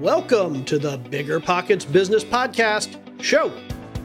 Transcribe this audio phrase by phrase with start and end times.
[0.00, 3.52] Welcome to the Bigger Pockets Business Podcast, show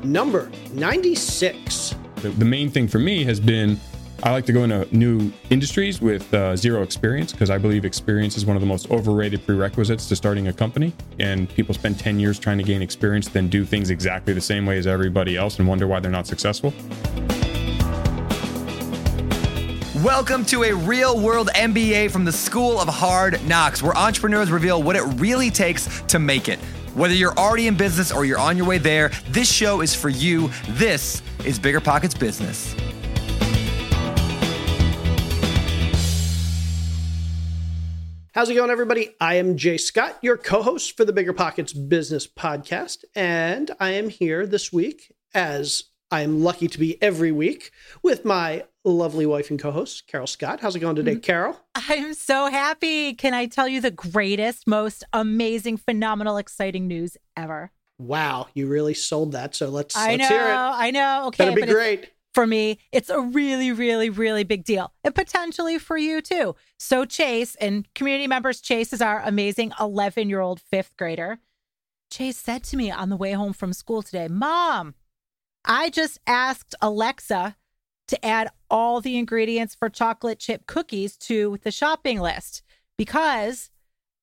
[0.04, 1.94] number 96.
[2.16, 3.80] The, main thing for me has been
[4.24, 8.38] I like to go into new industries with uh, zero experience because I believe experience
[8.38, 10.94] is one of the most overrated prerequisites to starting a company.
[11.20, 14.66] And people spend 10 years trying to gain experience, then do things exactly the same
[14.66, 16.74] way as everybody else and wonder why they're not successful.
[20.04, 24.84] Welcome to a real world MBA from the School of Hard Knocks, where entrepreneurs reveal
[24.84, 26.60] what it really takes to make it.
[26.94, 30.10] Whether you're already in business or you're on your way there, this show is for
[30.10, 30.52] you.
[30.72, 32.76] This is Bigger Pockets Business.
[38.34, 39.16] How's it going, everybody?
[39.22, 43.06] I am Jay Scott, your co host for the Bigger Pockets Business Podcast.
[43.16, 47.72] And I am here this week, as I am lucky to be every week,
[48.04, 50.60] with my lovely wife and co host, Carol Scott.
[50.60, 51.22] How's it going today, mm-hmm.
[51.22, 51.60] Carol?
[51.74, 53.16] I'm so happy.
[53.16, 57.72] Can I tell you the greatest, most amazing, phenomenal, exciting news ever?
[57.98, 59.56] Wow, you really sold that.
[59.56, 60.56] So let's, I let's know, hear it.
[60.56, 61.24] I know.
[61.30, 61.46] Okay.
[61.46, 62.12] Better be great.
[62.36, 64.94] For me, it's a really, really, really big deal.
[65.04, 66.56] And potentially for you too.
[66.78, 71.40] So, Chase and community members, Chase is our amazing 11 year old fifth grader.
[72.12, 74.94] Chase said to me on the way home from school today, Mom,
[75.66, 77.56] I just asked Alexa
[78.08, 82.64] to add all the ingredients for chocolate chip cookies to the shopping list
[82.98, 83.70] because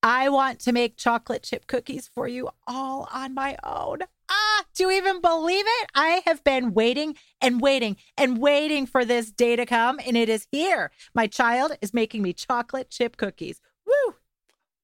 [0.02, 3.98] I want to make chocolate chip cookies for you all on my own.
[4.30, 5.90] Ah, do you even believe it?
[5.94, 10.28] I have been waiting and waiting and waiting for this day to come, and it
[10.28, 10.90] is here.
[11.14, 13.60] My child is making me chocolate chip cookies.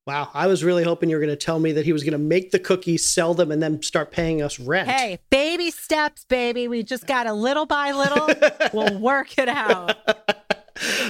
[0.07, 2.13] Wow, I was really hoping you were going to tell me that he was going
[2.13, 4.89] to make the cookies, sell them, and then start paying us rent.
[4.89, 6.69] Hey, baby steps, baby.
[6.69, 8.29] We just got a little by little.
[8.73, 9.97] we'll work it out.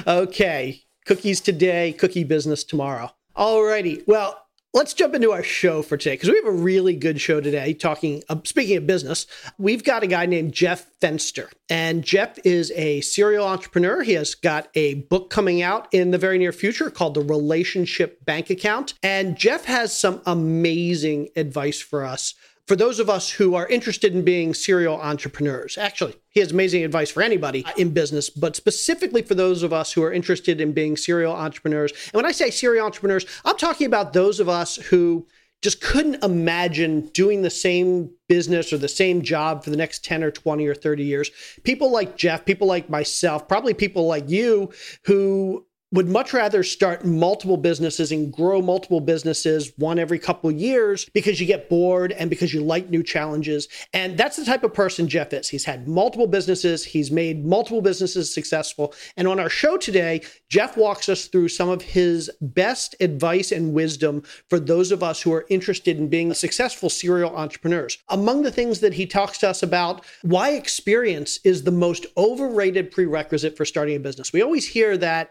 [0.06, 3.10] okay, cookies today, cookie business tomorrow.
[3.36, 4.45] Alrighty, well,
[4.76, 7.72] let's jump into our show for today because we have a really good show today.
[7.72, 9.26] Talking, uh, speaking of business,
[9.56, 14.02] we've got a guy named Jeff Fenster, and Jeff is a serial entrepreneur.
[14.02, 18.22] He has got a book coming out in the very near future called The Relationship
[18.26, 22.34] Bank Account, and Jeff has some amazing advice for us
[22.66, 25.78] for those of us who are interested in being serial entrepreneurs.
[25.78, 29.92] Actually, he has amazing advice for anybody in business, but specifically for those of us
[29.92, 31.92] who are interested in being serial entrepreneurs.
[32.06, 35.26] And when I say serial entrepreneurs, I'm talking about those of us who
[35.62, 40.22] just couldn't imagine doing the same business or the same job for the next 10
[40.22, 41.30] or 20 or 30 years.
[41.64, 44.70] People like Jeff, people like myself, probably people like you
[45.04, 45.66] who
[45.96, 51.40] would much rather start multiple businesses and grow multiple businesses one every couple years because
[51.40, 53.66] you get bored and because you like new challenges.
[53.94, 55.48] And that's the type of person Jeff is.
[55.48, 58.92] He's had multiple businesses, he's made multiple businesses successful.
[59.16, 60.20] And on our show today,
[60.50, 65.22] Jeff walks us through some of his best advice and wisdom for those of us
[65.22, 67.96] who are interested in being successful serial entrepreneurs.
[68.10, 72.90] Among the things that he talks to us about, why experience is the most overrated
[72.90, 74.34] prerequisite for starting a business.
[74.34, 75.30] We always hear that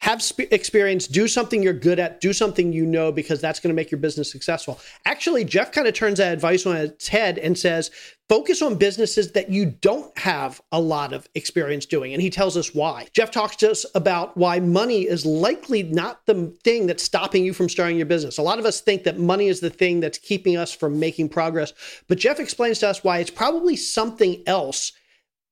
[0.00, 3.70] have sp- experience, do something you're good at, do something you know, because that's going
[3.70, 4.78] to make your business successful.
[5.04, 7.90] Actually, Jeff kind of turns that advice on its head and says,
[8.28, 12.12] focus on businesses that you don't have a lot of experience doing.
[12.12, 13.08] And he tells us why.
[13.12, 17.52] Jeff talks to us about why money is likely not the thing that's stopping you
[17.52, 18.38] from starting your business.
[18.38, 21.30] A lot of us think that money is the thing that's keeping us from making
[21.30, 21.72] progress.
[22.06, 24.92] But Jeff explains to us why it's probably something else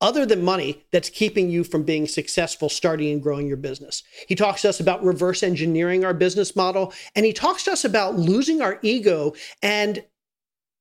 [0.01, 4.03] other than money that's keeping you from being successful starting and growing your business.
[4.29, 7.85] He talks to us about reverse engineering our business model and he talks to us
[7.85, 10.05] about losing our ego and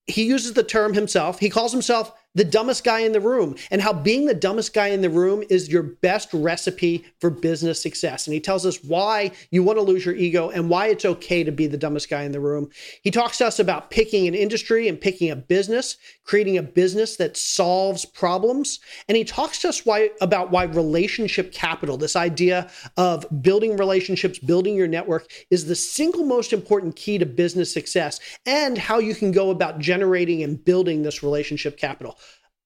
[0.07, 1.39] he uses the term himself.
[1.39, 4.87] He calls himself the dumbest guy in the room and how being the dumbest guy
[4.87, 8.27] in the room is your best recipe for business success.
[8.27, 11.43] And he tells us why you want to lose your ego and why it's okay
[11.43, 12.69] to be the dumbest guy in the room.
[13.01, 17.15] He talks to us about picking an industry and picking a business, creating a business
[17.17, 18.79] that solves problems.
[19.07, 24.39] And he talks to us why about why relationship capital, this idea of building relationships,
[24.39, 29.15] building your network is the single most important key to business success and how you
[29.15, 32.17] can go about generating and building this relationship capital.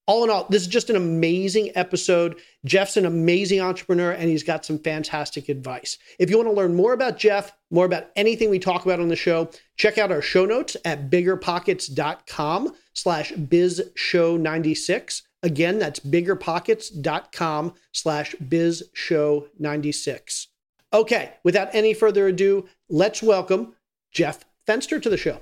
[0.09, 2.39] All in all, this is just an amazing episode.
[2.65, 5.99] Jeff's an amazing entrepreneur and he's got some fantastic advice.
[6.17, 9.09] If you want to learn more about Jeff, more about anything we talk about on
[9.09, 15.21] the show, check out our show notes at biggerpockets.com slash bizshow96.
[15.43, 20.47] Again, that's biggerpockets.com slash bizshow96.
[20.91, 23.75] Okay, without any further ado, let's welcome
[24.11, 25.39] Jeff Fenster to the show.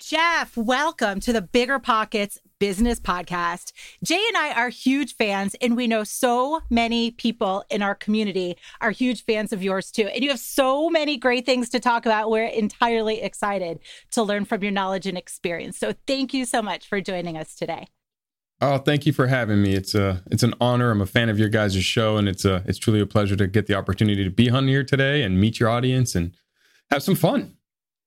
[0.00, 3.72] Jeff, welcome to the Bigger Pockets Business Podcast.
[4.04, 8.56] Jay and I are huge fans, and we know so many people in our community
[8.80, 10.06] are huge fans of yours too.
[10.06, 12.30] And you have so many great things to talk about.
[12.30, 13.80] We're entirely excited
[14.12, 15.78] to learn from your knowledge and experience.
[15.78, 17.88] So thank you so much for joining us today.
[18.60, 19.72] Oh, thank you for having me.
[19.72, 20.90] It's a it's an honor.
[20.90, 23.46] I'm a fan of your guys' show, and it's a it's truly a pleasure to
[23.46, 26.32] get the opportunity to be on here today and meet your audience and
[26.90, 27.56] have some fun.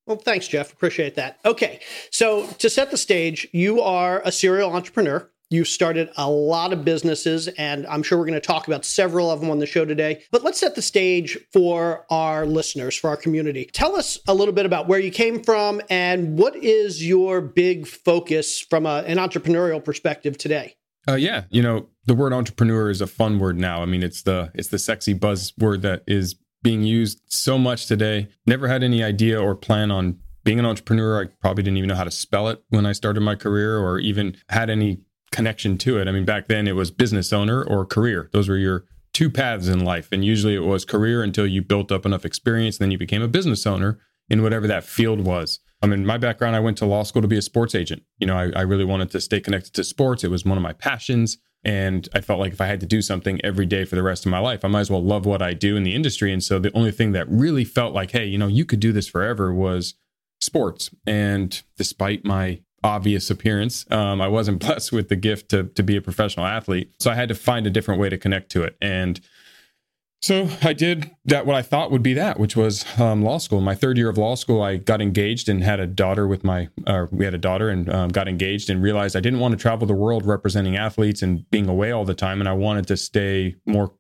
[0.06, 0.74] Well, thanks, Jeff.
[0.74, 1.40] Appreciate that.
[1.46, 1.80] Okay.
[2.12, 5.30] So, to set the stage, you are a serial entrepreneur.
[5.50, 9.30] You've started a lot of businesses, and I'm sure we're going to talk about several
[9.30, 10.24] of them on the show today.
[10.32, 13.70] But let's set the stage for our listeners, for our community.
[13.72, 17.86] Tell us a little bit about where you came from and what is your big
[17.86, 20.76] focus from a, an entrepreneurial perspective today.
[21.08, 23.82] Uh, yeah, you know, the word entrepreneur is a fun word now.
[23.82, 28.30] I mean, it's the it's the sexy buzzword that is being used so much today.
[28.48, 31.24] Never had any idea or plan on being an entrepreneur.
[31.24, 34.00] I probably didn't even know how to spell it when I started my career or
[34.00, 35.02] even had any
[35.32, 36.08] connection to it.
[36.08, 38.30] I mean, back then it was business owner or career.
[38.32, 40.10] Those were your two paths in life.
[40.12, 42.78] And usually it was career until you built up enough experience.
[42.78, 44.00] And then you became a business owner
[44.30, 45.60] in whatever that field was.
[45.82, 48.04] I mean, my background, I went to law school to be a sports agent.
[48.18, 50.24] You know, I, I really wanted to stay connected to sports.
[50.24, 51.38] It was one of my passions.
[51.66, 54.26] And I felt like if I had to do something every day for the rest
[54.26, 56.34] of my life, I might as well love what I do in the industry.
[56.34, 58.92] And so the only thing that really felt like, hey, you know, you could do
[58.92, 59.96] this forever was
[60.42, 60.90] sports.
[61.08, 65.96] And despite my obvious appearance, um, I wasn't blessed with the gift to, to be
[65.96, 66.94] a professional athlete.
[67.00, 68.76] So I had to find a different way to connect to it.
[68.82, 69.22] And
[70.24, 73.60] so I did that what I thought would be that, which was um, law school.
[73.60, 76.70] My third year of law school, I got engaged and had a daughter with my.
[76.88, 79.58] Uh, we had a daughter and um, got engaged and realized I didn't want to
[79.58, 82.96] travel the world representing athletes and being away all the time, and I wanted to
[82.96, 83.92] stay more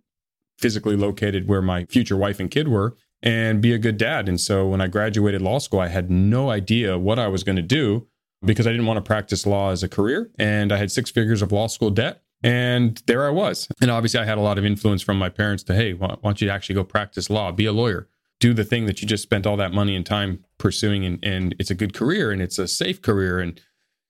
[0.60, 4.30] physically located where my future wife and kid were and be a good dad.
[4.30, 7.58] And so when I graduated law school, I had no idea what I was going
[7.58, 8.08] to do
[8.46, 11.42] because I didn't want to practice law as a career, and I had six figures
[11.42, 13.70] of law school debt and there I was.
[13.82, 16.42] And obviously, I had a lot of influence from my parents to, hey, why don't
[16.42, 18.10] you actually go practice law, be a lawyer,
[18.40, 21.06] do the thing that you just spent all that money and time pursuing.
[21.06, 23.40] And, and it's a good career and it's a safe career.
[23.40, 23.60] And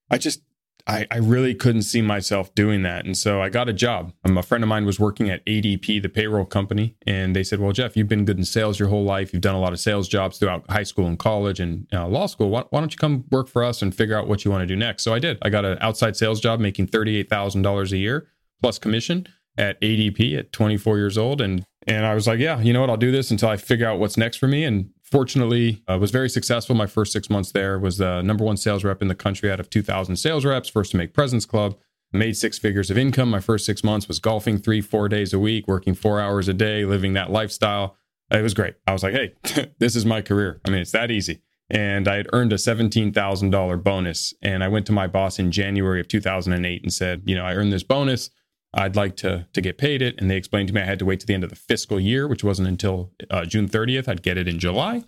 [0.10, 0.42] I just,
[0.86, 3.06] I, I really couldn't see myself doing that.
[3.06, 4.12] And so I got a job.
[4.26, 6.96] Um, a friend of mine was working at ADP, the payroll company.
[7.08, 9.32] And they said, Well, Jeff, you've been good in sales your whole life.
[9.32, 12.26] You've done a lot of sales jobs throughout high school and college and uh, law
[12.26, 12.50] school.
[12.50, 14.68] Why, why, don't you come work for us and figure out what you want to
[14.68, 15.04] do next?
[15.04, 15.38] So I did.
[15.42, 18.28] I got an outside sales job making $38,000 a year
[18.62, 19.28] plus commission
[19.58, 21.40] at ADP at 24 years old.
[21.40, 22.90] And and I was like, yeah, you know what?
[22.90, 24.64] I'll do this until I figure out what's next for me.
[24.64, 26.74] And fortunately, uh, was very successful.
[26.74, 29.60] My first six months there was the number one sales rep in the country out
[29.60, 31.77] of 2,000 sales reps, first to make President's Club.
[32.12, 33.30] Made six figures of income.
[33.30, 36.54] My first six months was golfing three, four days a week, working four hours a
[36.54, 37.95] day, living that lifestyle.
[38.31, 38.74] It was great.
[38.88, 39.36] I was like, hey,
[39.77, 40.60] this is my career.
[40.65, 41.42] I mean, it's that easy.
[41.69, 44.33] And I had earned a $17,000 bonus.
[44.42, 47.54] And I went to my boss in January of 2008 and said, you know, I
[47.54, 48.31] earned this bonus.
[48.74, 50.16] I'd like to to get paid it.
[50.18, 52.00] And they explained to me I had to wait to the end of the fiscal
[52.00, 54.08] year, which wasn't until uh, June 30th.
[54.08, 55.04] I'd get it in July.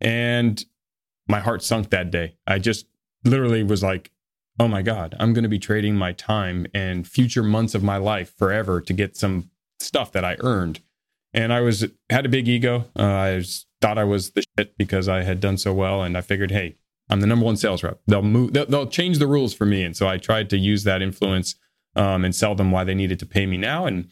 [0.00, 0.64] And
[1.28, 2.36] my heart sunk that day.
[2.46, 2.86] I just
[3.24, 4.12] literally was like,
[4.58, 7.96] oh my God, I'm going to be trading my time and future months of my
[7.96, 10.80] life forever to get some stuff that I earned.
[11.34, 12.86] And I was had a big ego.
[12.98, 13.44] Uh, I
[13.80, 16.02] thought I was the shit because I had done so well.
[16.02, 16.76] And I figured, hey,
[17.10, 18.00] I'm the number one sales rep.
[18.06, 18.52] They'll move.
[18.52, 19.82] They'll, they'll change the rules for me.
[19.82, 21.56] And so I tried to use that influence
[21.96, 23.86] um, and sell them why they needed to pay me now.
[23.86, 24.08] And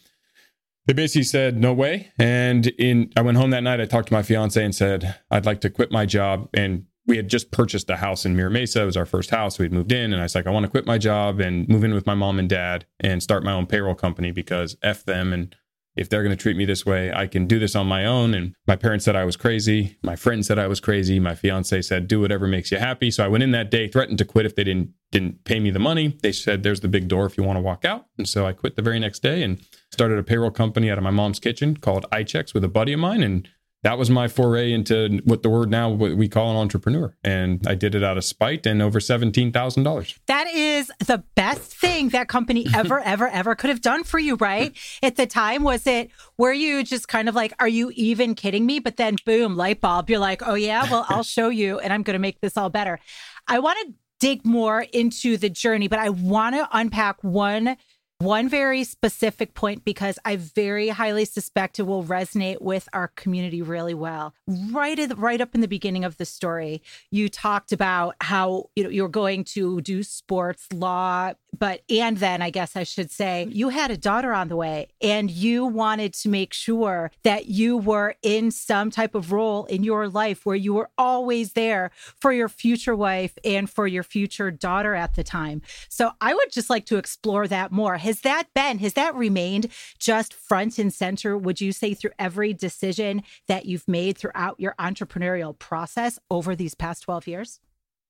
[0.85, 2.11] they basically said no way.
[2.19, 3.81] And in I went home that night.
[3.81, 6.49] I talked to my fiance and said I'd like to quit my job.
[6.53, 8.81] And we had just purchased a house in Mira Mesa.
[8.81, 9.59] It was our first house.
[9.59, 11.83] We'd moved in, and I was like, I want to quit my job and move
[11.83, 15.31] in with my mom and dad and start my own payroll company because f them
[15.31, 15.55] and
[15.95, 18.33] if they're going to treat me this way, I can do this on my own.
[18.33, 19.97] And my parents said I was crazy.
[20.03, 21.19] My friend said I was crazy.
[21.19, 23.11] My fiance said, do whatever makes you happy.
[23.11, 25.71] So I went in that day, threatened to quit if they didn't didn't pay me
[25.71, 26.17] the money.
[26.21, 28.07] They said, there's the big door if you want to walk out.
[28.17, 29.61] And so I quit the very next day and
[29.91, 32.99] started a payroll company out of my mom's kitchen called iChecks with a buddy of
[32.99, 33.23] mine.
[33.23, 33.47] And
[33.83, 37.15] that was my foray into what the word now what we call an entrepreneur.
[37.23, 40.17] And I did it out of spite and over $17,000.
[40.25, 44.35] That is the best thing that company ever, ever, ever could have done for you,
[44.37, 44.75] right?
[45.03, 48.65] At the time, was it, were you just kind of like, are you even kidding
[48.65, 48.79] me?
[48.79, 52.01] But then boom, light bulb, you're like, oh yeah, well, I'll show you and I'm
[52.01, 52.99] going to make this all better.
[53.47, 57.77] I want to dig more into the journey, but I want to unpack one
[58.19, 63.61] one very specific point because I very highly suspect it will resonate with our community
[63.61, 64.33] really well.
[64.47, 66.81] Right at, right up in the beginning of the story,
[67.11, 72.41] you talked about how you know you're going to do sports law, but and then
[72.41, 76.13] I guess I should say you had a daughter on the way and you wanted
[76.13, 80.55] to make sure that you were in some type of role in your life where
[80.55, 85.23] you were always there for your future wife and for your future daughter at the
[85.23, 85.61] time.
[85.89, 89.67] So I would just like to explore that more has that been, has that remained
[89.99, 94.75] just front and center, would you say, through every decision that you've made throughout your
[94.79, 97.59] entrepreneurial process over these past 12 years?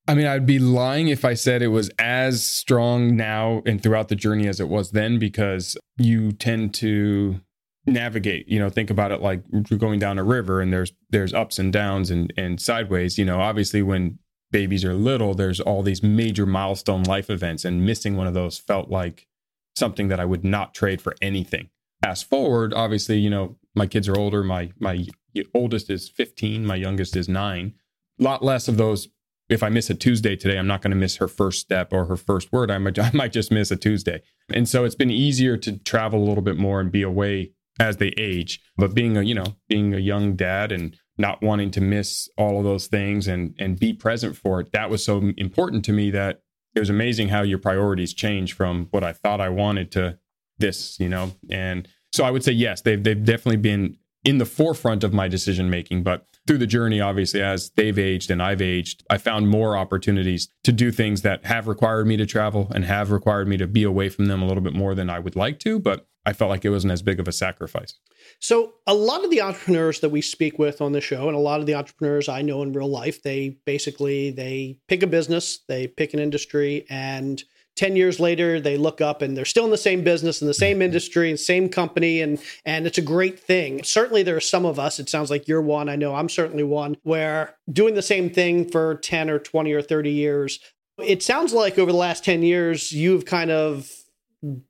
[0.07, 4.09] I mean, I'd be lying if I said it was as strong now and throughout
[4.09, 7.41] the journey as it was then because you tend to
[7.87, 11.35] navigate you know think about it like you're going down a river and there's there's
[11.35, 14.17] ups and downs and and sideways you know obviously when
[14.51, 18.57] babies are little there's all these major milestone life events and missing one of those
[18.57, 19.27] felt like
[19.75, 21.69] something that I would not trade for anything.
[22.01, 24.43] Fast forward, obviously, you know, my kids are older.
[24.43, 25.05] My my
[25.53, 27.73] oldest is 15, my youngest is 9.
[28.19, 29.09] A lot less of those
[29.49, 32.05] if I miss a Tuesday today, I'm not going to miss her first step or
[32.05, 32.71] her first word.
[32.71, 34.21] I might, I might just miss a Tuesday.
[34.53, 37.97] And so it's been easier to travel a little bit more and be away as
[37.97, 38.61] they age.
[38.77, 42.57] But being a, you know, being a young dad and not wanting to miss all
[42.57, 46.11] of those things and and be present for it, that was so important to me
[46.11, 46.41] that
[46.73, 50.17] it was amazing how your priorities change from what I thought I wanted to
[50.57, 51.31] this, you know.
[51.49, 55.27] And so I would say yes, they've they've definitely been in the forefront of my
[55.27, 59.49] decision making, but through the journey obviously as they've aged and I've aged, I found
[59.49, 63.57] more opportunities to do things that have required me to travel and have required me
[63.57, 66.07] to be away from them a little bit more than I would like to, but
[66.25, 67.99] I felt like it wasn't as big of a sacrifice.
[68.39, 71.39] So, a lot of the entrepreneurs that we speak with on the show, and a
[71.39, 75.59] lot of the entrepreneurs I know in real life, they basically they pick a business,
[75.67, 77.43] they pick an industry, and
[77.75, 80.53] 10 years later they look up and they're still in the same business in the
[80.53, 80.83] same mm-hmm.
[80.83, 84.79] industry and same company and and it's a great thing certainly there are some of
[84.79, 88.29] us it sounds like you're one i know i'm certainly one where doing the same
[88.29, 90.59] thing for 10 or 20 or 30 years
[90.99, 93.89] it sounds like over the last 10 years you've kind of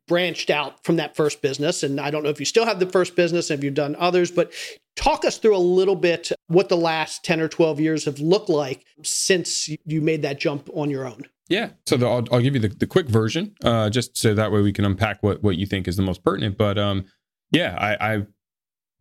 [0.07, 1.83] branched out from that first business.
[1.83, 3.95] And I don't know if you still have the first business, and if you've done
[3.99, 4.51] others, but
[4.95, 8.49] talk us through a little bit what the last 10 or 12 years have looked
[8.49, 11.23] like since you made that jump on your own.
[11.47, 11.69] Yeah.
[11.85, 14.61] So the, I'll, I'll, give you the, the quick version, uh, just so that way
[14.61, 16.57] we can unpack what, what you think is the most pertinent.
[16.57, 17.05] But um,
[17.51, 18.25] yeah, I, I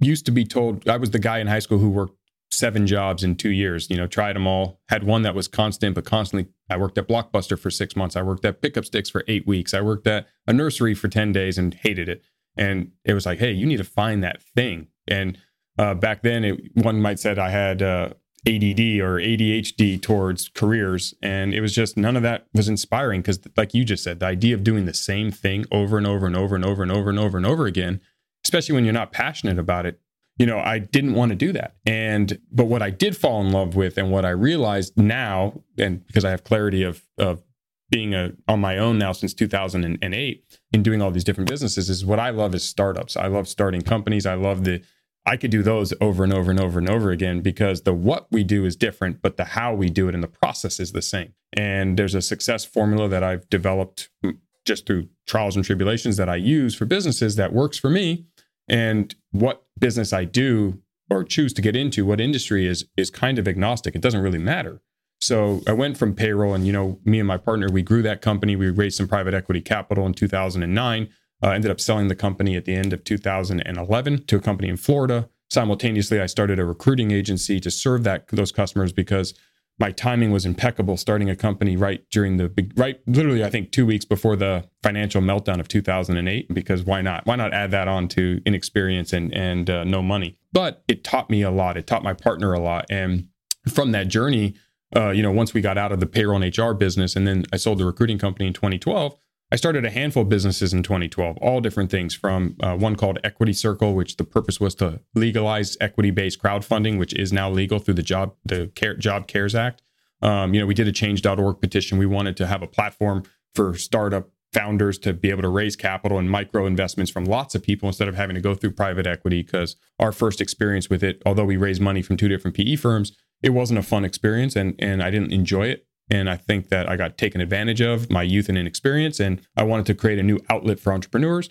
[0.00, 2.18] used to be told I was the guy in high school who worked
[2.50, 3.88] seven jobs in two years.
[3.90, 4.80] You know, tried them all.
[4.88, 6.50] Had one that was constant, but constantly.
[6.70, 8.16] I worked at Blockbuster for six months.
[8.16, 9.74] I worked at Pick Up Stix for eight weeks.
[9.74, 12.22] I worked at a nursery for ten days and hated it.
[12.56, 14.88] And it was like, hey, you need to find that thing.
[15.08, 15.38] And
[15.78, 18.10] uh, back then, it, one might said I had uh,
[18.46, 23.40] ADD or ADHD towards careers, and it was just none of that was inspiring because,
[23.56, 26.36] like you just said, the idea of doing the same thing over and over and
[26.36, 28.00] over and over and over and over and over again,
[28.44, 29.98] especially when you're not passionate about it,
[30.36, 31.76] you know, I didn't want to do that.
[31.86, 36.06] And but what I did fall in love with and what I realized now, and
[36.06, 37.42] because I have clarity of of
[37.90, 42.04] being a, on my own now since 2008 in doing all these different businesses is
[42.04, 43.16] what I love is startups.
[43.16, 44.26] I love starting companies.
[44.26, 44.82] I love the
[45.26, 48.26] I could do those over and over and over and over again because the what
[48.30, 51.02] we do is different, but the how we do it and the process is the
[51.02, 51.32] same.
[51.54, 56.28] And there's a success formula that I've developed mm, just through trials and tribulations that
[56.28, 58.26] I use for businesses that works for me
[58.68, 63.38] and what business I do or choose to get into, what industry is is kind
[63.38, 63.94] of agnostic.
[63.94, 64.80] It doesn't really matter.
[65.20, 68.20] So I went from payroll, and you know, me and my partner, we grew that
[68.20, 68.56] company.
[68.56, 71.08] We raised some private equity capital in 2009.
[71.44, 74.78] Uh, ended up selling the company at the end of 2011 to a company in
[74.78, 75.28] Florida.
[75.50, 79.34] Simultaneously, I started a recruiting agency to serve that those customers because
[79.78, 83.72] my timing was impeccable starting a company right during the big right literally i think
[83.72, 87.26] two weeks before the financial meltdown of 2008 because why not?
[87.26, 90.38] Why not add that on to inexperience and and uh, no money?
[90.52, 91.76] But it taught me a lot.
[91.76, 92.86] It taught my partner a lot.
[92.88, 93.28] And
[93.68, 94.54] from that journey
[94.96, 97.44] uh, you know once we got out of the payroll and hr business and then
[97.52, 99.16] i sold the recruiting company in 2012
[99.54, 103.20] I started a handful of businesses in 2012, all different things from uh, one called
[103.22, 107.94] Equity Circle, which the purpose was to legalize equity-based crowdfunding, which is now legal through
[107.94, 109.80] the Job the Care, Job Cares Act.
[110.22, 111.98] Um, you know, we did a Change.org petition.
[111.98, 113.22] We wanted to have a platform
[113.54, 117.62] for startup founders to be able to raise capital and micro investments from lots of
[117.62, 119.44] people instead of having to go through private equity.
[119.44, 123.16] Because our first experience with it, although we raised money from two different PE firms,
[123.40, 125.86] it wasn't a fun experience, and and I didn't enjoy it.
[126.10, 129.20] And I think that I got taken advantage of my youth and inexperience.
[129.20, 131.48] And I wanted to create a new outlet for entrepreneurs.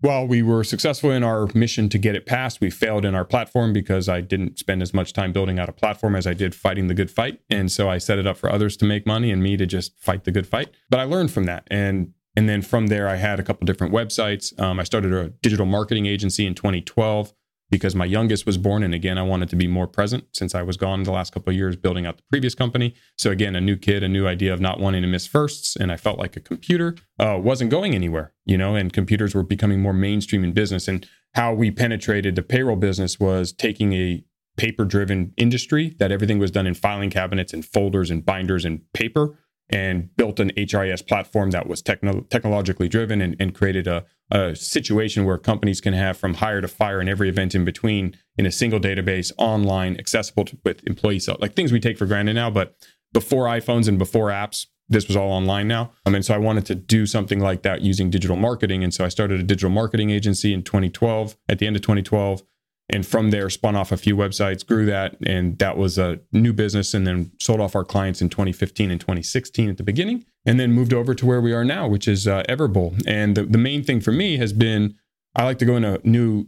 [0.00, 3.24] while we were successful in our mission to get it passed, we failed in our
[3.24, 6.54] platform because I didn't spend as much time building out a platform as I did
[6.54, 7.40] fighting the good fight.
[7.48, 9.98] And so I set it up for others to make money and me to just
[9.98, 10.68] fight the good fight.
[10.90, 11.66] But I learned from that.
[11.70, 14.58] And and then from there, I had a couple different websites.
[14.60, 17.32] Um, I started a digital marketing agency in 2012
[17.74, 18.84] because my youngest was born.
[18.84, 21.50] And again, I wanted to be more present since I was gone the last couple
[21.50, 22.94] of years building out the previous company.
[23.18, 25.74] So again, a new kid, a new idea of not wanting to miss firsts.
[25.74, 29.42] And I felt like a computer uh, wasn't going anywhere, you know, and computers were
[29.42, 30.86] becoming more mainstream in business.
[30.86, 31.04] And
[31.34, 34.24] how we penetrated the payroll business was taking a
[34.56, 38.82] paper driven industry that everything was done in filing cabinets and folders and binders and
[38.92, 39.36] paper
[39.70, 44.54] and built an HRIS platform that was techno- technologically driven and, and created a, a,
[44.54, 48.46] situation where companies can have from hire to fire and every event in between in
[48.46, 52.50] a single database, online, accessible to, with employees, like things we take for granted now.
[52.50, 52.76] But
[53.12, 55.82] before iPhones and before apps, this was all online now.
[55.82, 58.84] Um, I mean, so I wanted to do something like that using digital marketing.
[58.84, 62.42] And so I started a digital marketing agency in 2012, at the end of 2012
[62.88, 66.52] and from there spun off a few websites grew that and that was a new
[66.52, 70.60] business and then sold off our clients in 2015 and 2016 at the beginning and
[70.60, 73.00] then moved over to where we are now which is uh, everbowl.
[73.06, 74.94] And the, the main thing for me has been
[75.34, 76.46] i like to go into new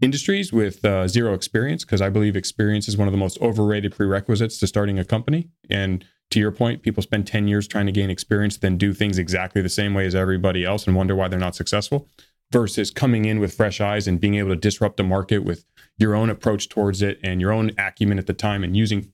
[0.00, 3.94] industries with uh, zero experience because i believe experience is one of the most overrated
[3.94, 5.48] prerequisites to starting a company.
[5.70, 9.18] And to your point people spend 10 years trying to gain experience then do things
[9.18, 12.06] exactly the same way as everybody else and wonder why they're not successful
[12.50, 15.64] versus coming in with fresh eyes and being able to disrupt the market with
[15.98, 19.12] your own approach towards it and your own acumen at the time and using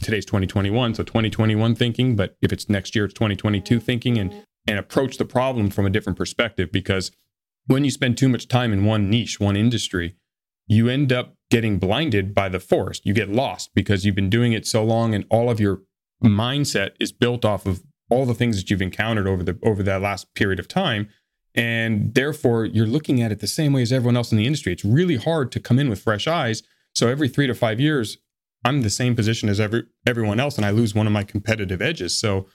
[0.00, 4.32] today's 2021 so 2021 thinking but if it's next year it's 2022 thinking and
[4.66, 7.10] and approach the problem from a different perspective because
[7.66, 10.16] when you spend too much time in one niche one industry
[10.66, 13.04] you end up getting blinded by the forest.
[13.04, 15.82] You get lost because you've been doing it so long and all of your
[16.24, 20.00] mindset is built off of all the things that you've encountered over the over that
[20.00, 21.08] last period of time
[21.54, 24.72] and therefore, you're looking at it the same way as everyone else in the industry.
[24.72, 26.62] It's really hard to come in with fresh eyes.
[26.94, 28.18] So every three to five years,
[28.64, 31.82] I'm the same position as every everyone else, and I lose one of my competitive
[31.82, 32.18] edges.
[32.18, 32.46] So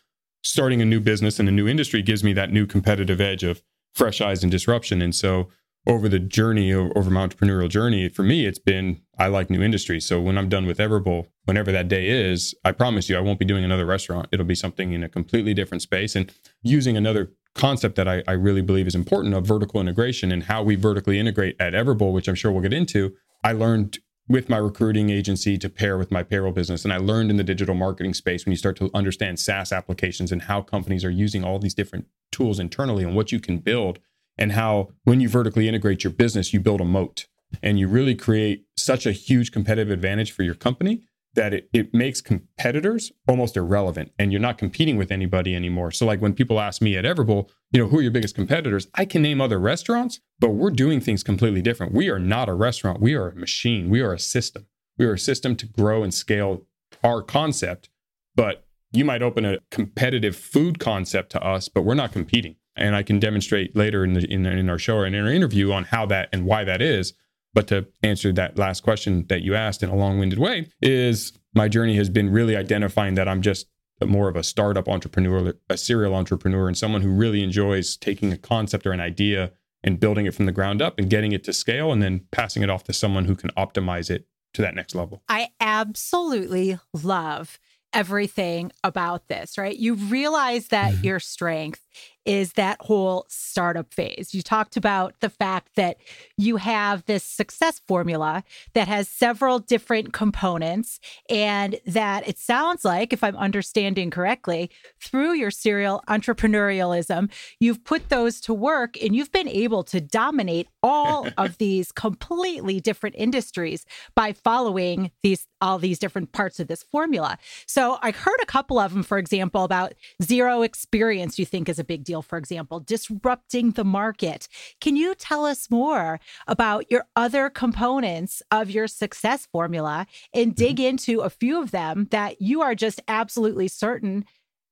[0.43, 3.61] starting a new business in a new industry gives me that new competitive edge of
[3.93, 5.01] fresh eyes and disruption.
[5.01, 5.49] And so
[5.87, 10.05] over the journey, over my entrepreneurial journey, for me, it's been I like new industries.
[10.05, 13.39] So when I'm done with Everbowl, whenever that day is, I promise you, I won't
[13.39, 14.27] be doing another restaurant.
[14.31, 18.33] It'll be something in a completely different space and using another concept that I, I,
[18.33, 22.27] really believe is important of vertical integration and how we vertically integrate at Everbowl, which
[22.27, 23.15] I'm sure we'll get into.
[23.43, 26.83] I learned with my recruiting agency to pair with my payroll business.
[26.83, 30.31] And I learned in the digital marketing space when you start to understand SaaS applications
[30.31, 33.99] and how companies are using all these different tools internally and what you can build,
[34.37, 37.27] and how when you vertically integrate your business, you build a moat
[37.63, 41.03] and you really create such a huge competitive advantage for your company
[41.37, 45.91] that it, it makes competitors almost irrelevant and you're not competing with anybody anymore.
[45.91, 48.87] So like when people ask me at Everbowl, you know, who are your biggest competitors?
[48.95, 51.93] I can name other restaurants, but we're doing things completely different.
[51.93, 53.01] We are not a restaurant.
[53.01, 53.89] We are a machine.
[53.89, 54.65] We are a system.
[54.97, 56.65] We are a system to grow and scale
[57.03, 57.89] our concept.
[58.35, 62.55] But you might open a competitive food concept to us, but we're not competing.
[62.75, 65.71] And I can demonstrate later in, the, in, in our show or in our interview
[65.71, 67.13] on how that and why that is.
[67.57, 71.33] But to answer that last question that you asked in a long winded way, is
[71.55, 73.65] my journey has been really identifying that I'm just
[74.05, 78.37] more of a startup entrepreneur, a serial entrepreneur, and someone who really enjoys taking a
[78.37, 81.51] concept or an idea and building it from the ground up and getting it to
[81.51, 84.93] scale and then passing it off to someone who can optimize it to that next
[84.93, 85.23] level.
[85.27, 87.57] I absolutely love
[87.91, 89.75] everything about this, right?
[89.75, 91.05] You realize that mm-hmm.
[91.05, 91.86] your strength
[92.27, 94.35] is that whole startup phase.
[94.35, 95.95] You talked about the fact that
[96.37, 103.13] you have this success formula that has several different components, and that it sounds like,
[103.13, 104.69] if I'm understanding correctly,
[105.01, 107.31] through your serial entrepreneurialism,
[107.61, 112.81] you've put those to work and you've been able to dominate all of these completely
[112.81, 117.37] different industries by following these all these different parts of this formula.
[117.65, 121.79] So I heard a couple of them, for example, about zero experience you think is
[121.79, 124.47] a big deal for example, disrupting the market.
[124.79, 130.63] Can you tell us more about your other components of your success formula and mm-hmm.
[130.65, 134.25] dig into a few of them that you are just absolutely certain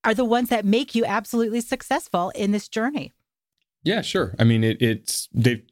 [0.04, 3.12] are the ones that make you absolutely successful in this journey?
[3.84, 4.36] Yeah, sure.
[4.38, 5.64] I mean, it, it's they've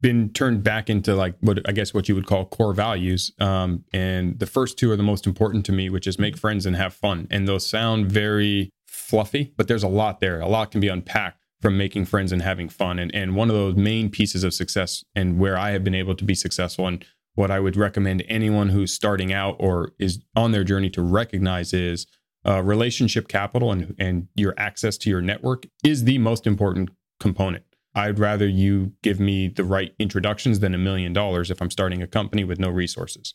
[0.00, 3.32] been turned back into like what I guess what you would call core values.
[3.38, 6.66] Um, and the first two are the most important to me, which is make friends
[6.66, 7.28] and have fun.
[7.30, 10.40] And those sound very fluffy, but there's a lot there.
[10.40, 12.98] A lot can be unpacked from making friends and having fun.
[12.98, 16.14] And, and one of those main pieces of success and where I have been able
[16.16, 20.52] to be successful and what I would recommend anyone who's starting out or is on
[20.52, 22.06] their journey to recognize is
[22.46, 27.64] uh, relationship capital and, and your access to your network is the most important component.
[27.94, 32.02] I'd rather you give me the right introductions than a million dollars if I'm starting
[32.02, 33.34] a company with no resources.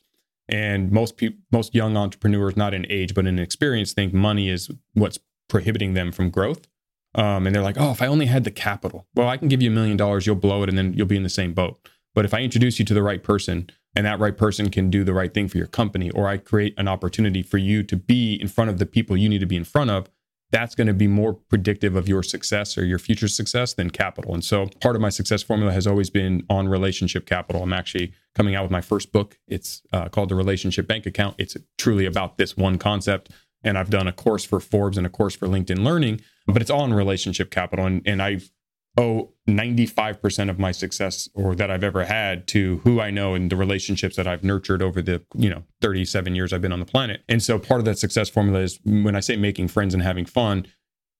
[0.50, 4.70] And most people, most young entrepreneurs, not in age but in experience, think money is
[4.94, 6.68] what's prohibiting them from growth.
[7.16, 9.62] Um, and they're like, oh, if I only had the capital, well, I can give
[9.62, 11.80] you a million dollars, you'll blow it, and then you'll be in the same boat.
[12.14, 15.04] But if I introduce you to the right person, and that right person can do
[15.04, 18.36] the right thing for your company, or I create an opportunity for you to be
[18.36, 20.10] in front of the people you need to be in front of,
[20.52, 24.34] that's going to be more predictive of your success or your future success than capital.
[24.34, 27.64] And so part of my success formula has always been on relationship capital.
[27.64, 29.38] I'm actually coming out with my first book.
[29.48, 31.36] It's uh, called The Relationship Bank Account.
[31.38, 33.30] It's truly about this one concept.
[33.64, 36.72] And I've done a course for Forbes and a course for LinkedIn Learning, but it's
[36.72, 37.86] all in relationship capital.
[37.86, 38.52] And, and I've
[38.98, 43.52] owe 95% of my success or that I've ever had to who I know and
[43.52, 46.86] the relationships that I've nurtured over the, you know, 37 years I've been on the
[46.86, 47.22] planet.
[47.30, 50.26] And so part of that success formula is when I say making friends and having
[50.26, 50.66] fun,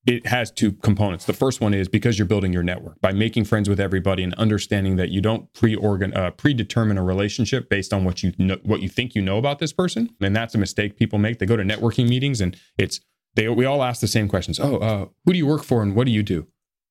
[0.08, 1.26] it has two components.
[1.26, 4.34] The first one is because you're building your network by making friends with everybody and
[4.36, 8.82] understanding that you don't pre-organ uh, predetermine a relationship based on what you know, what
[8.82, 10.10] you think you know about this person.
[10.20, 11.38] And that's a mistake people make.
[11.38, 13.02] They go to networking meetings and it's
[13.36, 14.60] they we all ask the same questions.
[14.60, 16.48] Oh, uh, who do you work for and what do you do?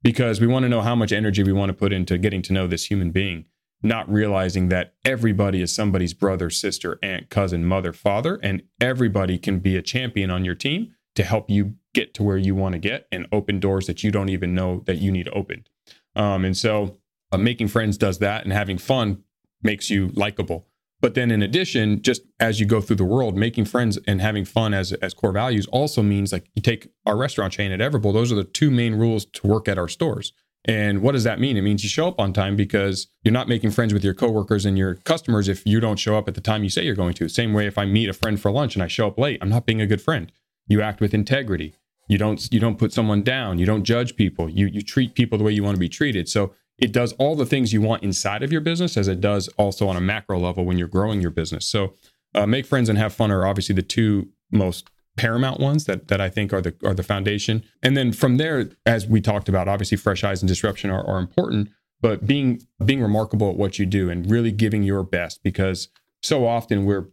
[0.06, 2.52] because we want to know how much energy we want to put into getting to
[2.52, 3.44] know this human being,
[3.82, 9.58] not realizing that everybody is somebody's brother, sister, aunt, cousin, mother, father, and everybody can
[9.58, 12.78] be a champion on your team to help you get to where you want to
[12.78, 15.68] get and open doors that you don't even know that you need opened.
[16.14, 16.98] Um, and so,
[17.32, 19.24] uh, making friends does that, and having fun
[19.62, 20.66] makes you likable.
[21.00, 24.44] But then in addition, just as you go through the world, making friends and having
[24.44, 28.12] fun as, as core values also means like you take our restaurant chain at Everbowl,
[28.12, 30.32] those are the two main rules to work at our stores.
[30.64, 31.56] And what does that mean?
[31.56, 34.64] It means you show up on time because you're not making friends with your coworkers
[34.64, 37.14] and your customers if you don't show up at the time you say you're going
[37.14, 37.28] to.
[37.28, 39.48] Same way if I meet a friend for lunch and I show up late, I'm
[39.48, 40.32] not being a good friend.
[40.66, 41.74] You act with integrity.
[42.08, 43.58] You don't you don't put someone down.
[43.58, 44.48] You don't judge people.
[44.48, 46.28] You you treat people the way you want to be treated.
[46.28, 49.48] So it does all the things you want inside of your business as it does
[49.56, 51.66] also on a macro level when you're growing your business.
[51.66, 51.94] So,
[52.34, 56.20] uh, make friends and have fun are obviously the two most paramount ones that that
[56.20, 57.64] I think are the are the foundation.
[57.82, 61.18] And then from there, as we talked about, obviously fresh eyes and disruption are, are
[61.18, 65.88] important, but being being remarkable at what you do and really giving your best because
[66.22, 67.08] so often we're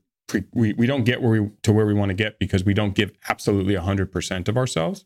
[0.54, 2.96] we we don't get where we to where we want to get because we don't
[2.96, 5.06] give absolutely 100% of ourselves.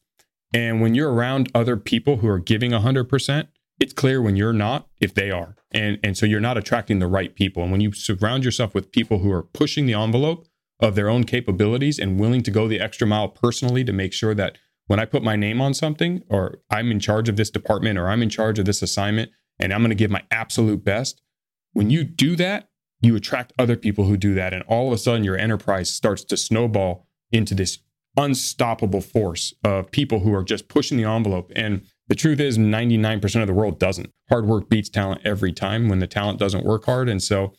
[0.53, 3.47] And when you're around other people who are giving 100%,
[3.79, 7.07] it's clear when you're not if they are and and so you're not attracting the
[7.07, 10.47] right people and when you surround yourself with people who are pushing the envelope
[10.79, 14.33] of their own capabilities and willing to go the extra mile personally to make sure
[14.33, 17.97] that when i put my name on something or i'm in charge of this department
[17.97, 21.21] or i'm in charge of this assignment and i'm going to give my absolute best
[21.73, 22.69] when you do that
[23.01, 26.23] you attract other people who do that and all of a sudden your enterprise starts
[26.25, 27.79] to snowball into this
[28.15, 33.41] unstoppable force of people who are just pushing the envelope and the truth is, 99%
[33.41, 34.13] of the world doesn't.
[34.29, 37.09] Hard work beats talent every time when the talent doesn't work hard.
[37.09, 37.53] And so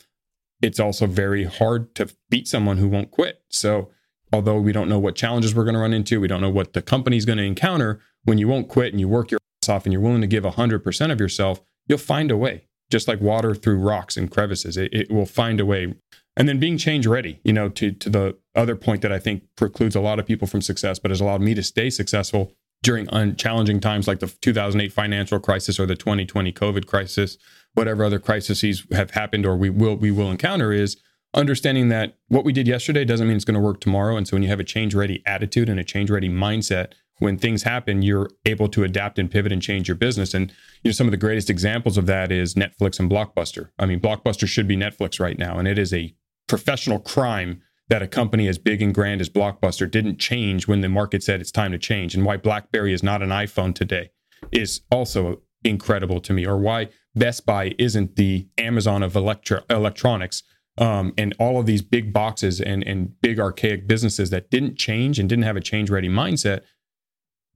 [0.62, 3.42] it's also very hard to beat someone who won't quit.
[3.50, 3.90] So,
[4.32, 6.72] although we don't know what challenges we're going to run into, we don't know what
[6.72, 9.84] the company's going to encounter, when you won't quit and you work your ass off
[9.84, 12.67] and you're willing to give 100% of yourself, you'll find a way.
[12.90, 15.94] Just like water through rocks and crevices, it, it will find a way.
[16.36, 19.42] And then being change ready, you know, to, to the other point that I think
[19.56, 23.08] precludes a lot of people from success, but has allowed me to stay successful during
[23.10, 27.38] un- challenging times like the 2008 financial crisis or the 2020 COVID crisis,
[27.74, 30.96] whatever other crises have happened or we will we will encounter is
[31.34, 34.16] understanding that what we did yesterday doesn't mean it's going to work tomorrow.
[34.16, 37.38] And so when you have a change ready attitude and a change ready mindset, when
[37.38, 40.34] things happen, you're able to adapt and pivot and change your business.
[40.34, 40.50] And
[40.82, 43.70] you know, some of the greatest examples of that is Netflix and Blockbuster.
[43.78, 46.14] I mean, Blockbuster should be Netflix right now, and it is a
[46.46, 50.88] professional crime that a company as big and grand as Blockbuster didn't change when the
[50.88, 54.10] market said it's time to change, and why BlackBerry is not an iPhone today
[54.52, 60.42] is also incredible to me, or why Best Buy isn't the Amazon of electro- electronics.
[60.76, 65.18] Um, and all of these big boxes and, and big archaic businesses that didn't change
[65.18, 66.60] and didn't have a change ready mindset,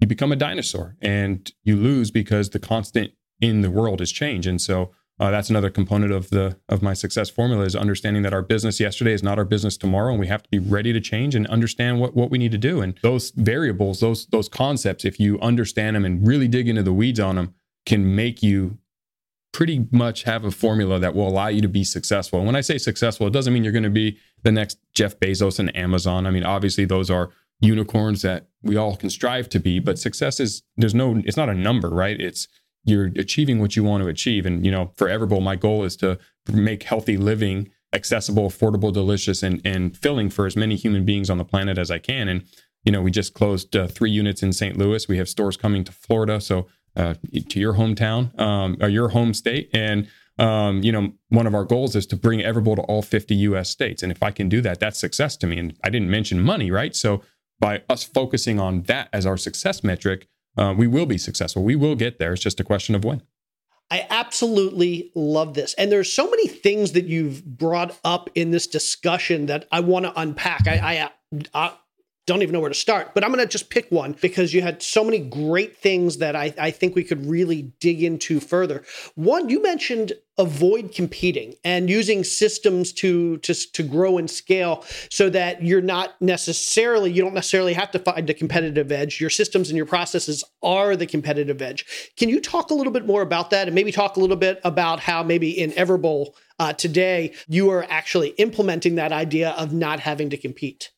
[0.03, 4.49] you become a dinosaur and you lose because the constant in the world is change.
[4.49, 8.35] And so uh, that's another component of the of my success formula is understanding that
[8.35, 11.01] our business yesterday is not our business tomorrow, and we have to be ready to
[11.01, 12.81] change and understand what what we need to do.
[12.81, 16.93] And those variables, those those concepts, if you understand them and really dig into the
[16.93, 17.55] weeds on them,
[17.87, 18.79] can make you
[19.53, 22.41] pretty much have a formula that will allow you to be successful.
[22.41, 25.21] And when I say successful, it doesn't mean you're going to be the next Jeff
[25.21, 26.27] Bezos and Amazon.
[26.27, 27.31] I mean, obviously those are
[27.63, 31.49] unicorns that we all can strive to be, but success is there's no it's not
[31.49, 32.21] a number, right?
[32.21, 32.49] It's
[32.85, 34.45] you're achieving what you want to achieve.
[34.45, 36.19] And, you know, for Everbowl, my goal is to
[36.53, 41.39] make healthy living accessible, affordable, delicious, and, and filling for as many human beings on
[41.39, 42.27] the planet as I can.
[42.27, 42.43] And,
[42.85, 44.77] you know, we just closed uh, three units in St.
[44.77, 45.07] Louis.
[45.07, 46.41] We have stores coming to Florida.
[46.41, 47.15] So uh,
[47.49, 49.71] to your hometown um, or your home state.
[49.73, 53.35] And um, you know, one of our goals is to bring Everbowl to all 50
[53.35, 54.03] US states.
[54.03, 55.59] And if I can do that, that's success to me.
[55.59, 56.97] And I didn't mention money, right?
[56.97, 57.23] So
[57.61, 61.63] by us focusing on that as our success metric, uh, we will be successful.
[61.63, 62.33] We will get there.
[62.33, 63.23] It's just a question of when.
[63.91, 65.75] I absolutely love this.
[65.75, 70.07] And there's so many things that you've brought up in this discussion that I want
[70.07, 70.67] to unpack.
[70.67, 71.11] I,
[71.55, 71.73] I, I
[72.27, 74.63] don't even know where to start, but I'm going to just pick one because you
[74.63, 78.85] had so many great things that I, I think we could really dig into further.
[79.17, 85.29] One, you mentioned avoid competing and using systems to, to, to grow and scale so
[85.29, 89.21] that you're not necessarily, you don't necessarily have to find a competitive edge.
[89.21, 92.13] Your systems and your processes are the competitive edge.
[92.17, 94.61] Can you talk a little bit more about that and maybe talk a little bit
[94.65, 100.01] about how maybe in Everbowl uh, today you are actually implementing that idea of not
[100.01, 100.93] having to compete?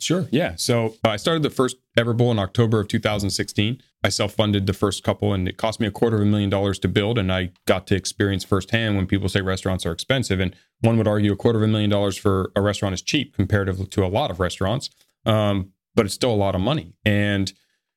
[0.00, 0.28] Sure.
[0.30, 0.54] Yeah.
[0.56, 3.82] So I started the first Everbowl in October of 2016.
[4.04, 6.50] I self funded the first couple, and it cost me a quarter of a million
[6.50, 7.18] dollars to build.
[7.18, 10.38] And I got to experience firsthand when people say restaurants are expensive.
[10.38, 13.34] And one would argue a quarter of a million dollars for a restaurant is cheap
[13.34, 14.88] comparatively to a lot of restaurants,
[15.26, 16.94] um, but it's still a lot of money.
[17.04, 17.52] And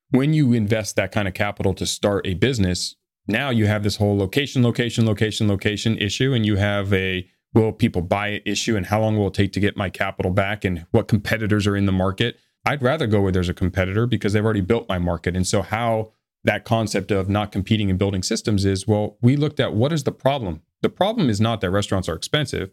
[0.10, 2.96] when you invest that kind of capital to start a business,
[3.28, 7.72] now you have this whole location, location, location, location issue, and you have a will
[7.74, 10.64] people buy it issue and how long will it take to get my capital back
[10.64, 12.40] and what competitors are in the market?
[12.66, 15.36] I'd rather go where there's a competitor because they've already built my market.
[15.36, 16.12] And so how
[16.44, 20.04] that concept of not competing and building systems is well we looked at what is
[20.04, 20.62] the problem?
[20.82, 22.72] The problem is not that restaurants are expensive.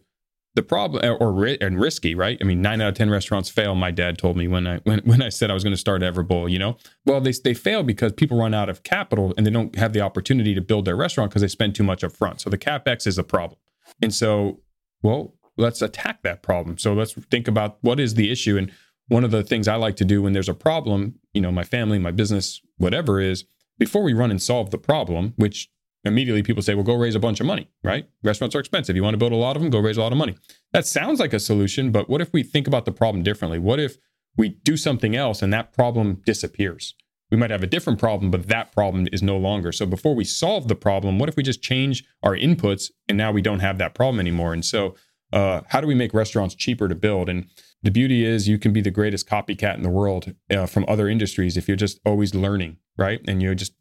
[0.55, 2.37] The problem or and risky right?
[2.41, 4.99] I mean 9 out of 10 restaurants fail my dad told me when i when,
[4.99, 6.77] when i said i was going to start everbowl you know?
[7.05, 10.01] Well they, they fail because people run out of capital and they don't have the
[10.01, 13.05] opportunity to build their restaurant because they spend too much up front so the capex
[13.05, 13.59] is a problem.
[14.01, 14.61] And so
[15.01, 16.77] well, let's attack that problem.
[16.77, 18.57] So let's think about what is the issue.
[18.57, 18.71] And
[19.07, 21.63] one of the things I like to do when there's a problem, you know, my
[21.63, 23.45] family, my business, whatever is
[23.77, 25.69] before we run and solve the problem, which
[26.05, 28.07] immediately people say, well, go raise a bunch of money, right?
[28.23, 28.95] Restaurants are expensive.
[28.95, 30.35] You want to build a lot of them, go raise a lot of money.
[30.71, 33.59] That sounds like a solution, but what if we think about the problem differently?
[33.59, 33.97] What if
[34.37, 36.95] we do something else and that problem disappears?
[37.31, 39.71] We might have a different problem, but that problem is no longer.
[39.71, 43.31] So before we solve the problem, what if we just change our inputs and now
[43.31, 44.53] we don't have that problem anymore?
[44.53, 44.95] And so,
[45.31, 47.29] uh, how do we make restaurants cheaper to build?
[47.29, 47.45] And
[47.83, 51.07] the beauty is you can be the greatest copycat in the world uh, from other
[51.07, 53.21] industries if you're just always learning, right?
[53.27, 53.73] And you're just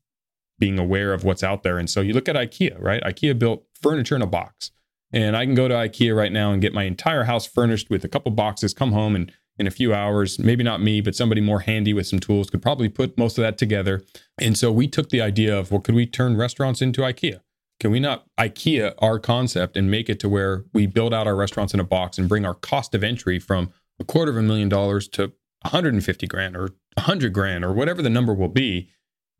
[0.58, 1.78] being aware of what's out there.
[1.78, 3.02] And so you look at IKEA, right?
[3.02, 4.72] IKEA built furniture in a box.
[5.10, 8.04] And I can go to IKEA right now and get my entire house furnished with
[8.04, 10.38] a couple boxes, come home and in a few hours.
[10.38, 13.42] Maybe not me, but somebody more handy with some tools could probably put most of
[13.42, 14.04] that together.
[14.40, 17.40] And so we took the idea of, well, could we turn restaurants into IKEA?
[17.80, 21.36] Can we not IKEA our concept and make it to where we build out our
[21.36, 24.42] restaurants in a box and bring our cost of entry from a quarter of a
[24.42, 28.88] million dollars to 150 grand or 100 grand or whatever the number will be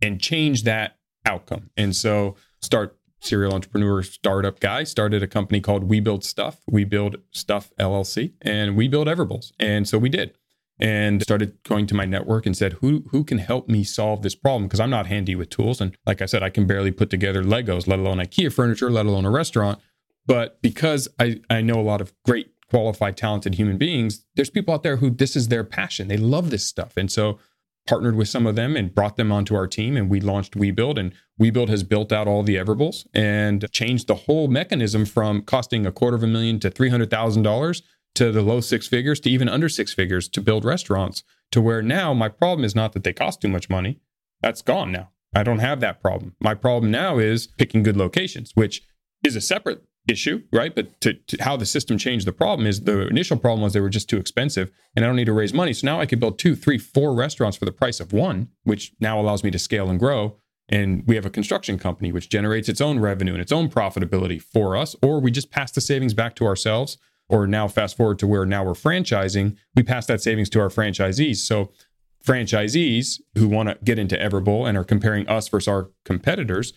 [0.03, 1.71] and change that outcome?
[1.77, 6.61] And so start serial entrepreneur startup guy, started a company called We Build Stuff.
[6.67, 9.53] We Build Stuff LLC, and we build Everbowls.
[9.59, 10.37] And so we did.
[10.81, 14.37] And started going to my network and said, who who can help me solve this
[14.37, 14.65] problem?
[14.65, 15.81] Because I'm not handy with tools.
[15.81, 19.07] And like I said, I can barely put together Legos, let alone IKEA furniture, let
[19.07, 19.81] alone a restaurant.
[20.25, 24.73] But because I, I know a lot of great, qualified, talented human beings, there's people
[24.73, 26.07] out there who this is their passion.
[26.07, 26.97] They love this stuff.
[26.97, 27.41] And so
[27.89, 30.99] partnered with some of them and brought them onto our team and we launched WeBuild
[30.99, 35.87] and WeBuild has built out all the Everbowls and changed the whole mechanism from costing
[35.87, 37.83] a quarter of a million to $300,000
[38.15, 41.81] to the low six figures to even under six figures to build restaurants to where
[41.81, 43.99] now my problem is not that they cost too much money.
[44.43, 45.09] That's gone now.
[45.35, 46.37] I don't have that problem.
[46.41, 48.83] My problem now is picking good locations, which
[49.25, 50.75] is a separate issue, right?
[50.75, 53.81] But to, to, how the system changed the problem is the initial problem was they
[53.81, 55.73] were just too expensive and I don't need to raise money.
[55.73, 58.93] So now I could build two, three, four restaurants for the price of one, which
[59.01, 60.37] now allows me to scale and grow.
[60.69, 64.41] And we have a construction company which generates its own revenue and its own profitability
[64.41, 66.99] for us, or we just pass the savings back to ourselves.
[67.31, 70.71] Or now fast forward to where now we're franchising, we pass that savings to our
[70.71, 71.37] franchisees.
[71.37, 71.73] So
[72.25, 76.73] franchisees who want to get into Everbowl and are comparing us versus our competitors,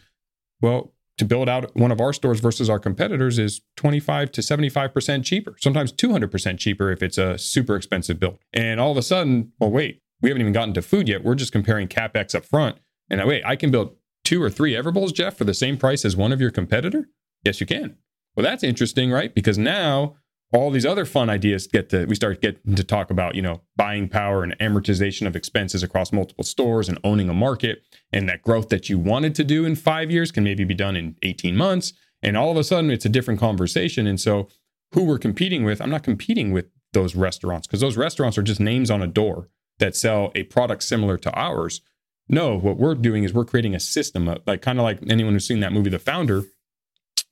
[0.62, 5.24] well, to build out one of our stores versus our competitors is 25 to 75%
[5.24, 8.40] cheaper, sometimes 200% cheaper if it's a super expensive build.
[8.54, 11.24] And all of a sudden, well, wait, we haven't even gotten to food yet.
[11.24, 12.78] We're just comparing capex up front.
[13.12, 16.18] And wait, I can build two or three Everbowls, Jeff, for the same price as
[16.18, 17.08] one of your competitor?
[17.44, 17.98] Yes, you can.
[18.36, 19.32] Well, that's interesting, right?
[19.36, 20.16] Because now
[20.54, 23.62] all these other fun ideas get to we start getting to talk about you know
[23.76, 27.84] buying power and amortization of expenses across multiple stores and owning a market.
[28.12, 30.96] And that growth that you wanted to do in five years can maybe be done
[30.96, 31.94] in 18 months.
[32.22, 34.08] And all of a sudden it's a different conversation.
[34.08, 34.48] And so
[34.94, 38.60] who we're competing with i'm not competing with those restaurants because those restaurants are just
[38.60, 39.48] names on a door
[39.80, 41.82] that sell a product similar to ours.
[42.30, 45.34] No, what we're doing is we're creating a system, uh, like kind of like anyone
[45.34, 46.44] who's seen that movie, The Founder.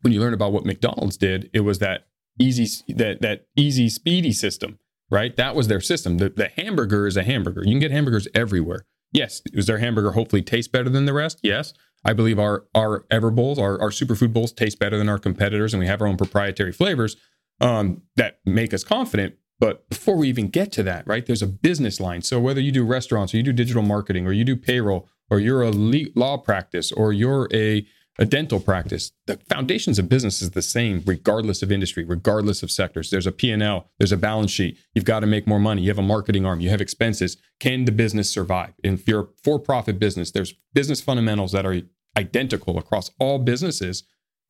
[0.02, 2.08] When you learn about what McDonald's did, it was that
[2.40, 4.80] easy that that easy speedy system,
[5.12, 5.36] right?
[5.36, 6.18] That was their system.
[6.18, 7.62] The, the hamburger is a hamburger.
[7.64, 8.86] You can get hamburgers everywhere.
[9.12, 11.40] Yes, does their hamburger hopefully taste better than the rest?
[11.44, 11.74] Yes.
[12.06, 15.82] I believe our our Everbowls, our, our superfood bowls taste better than our competitors, and
[15.82, 17.18] we have our own proprietary flavors
[17.60, 19.36] um, that make us confident.
[19.60, 22.22] But before we even get to that, right, there's a business line.
[22.22, 25.40] So whether you do restaurants or you do digital marketing or you do payroll or
[25.40, 27.86] you're a law practice or you're a,
[28.20, 32.70] a dental practice, the foundations of business is the same regardless of industry, regardless of
[32.70, 33.10] sectors.
[33.10, 34.78] There's a P&L, there's a balance sheet.
[34.94, 35.84] You've got to make more money.
[35.84, 37.38] You have a marketing arm, you have expenses.
[37.62, 38.74] Can the business survive?
[38.84, 41.82] If you're a for-profit business, there's business fundamentals that are
[42.18, 44.04] identical across all businesses.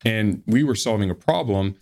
[0.04, 1.76] And we were solving a problem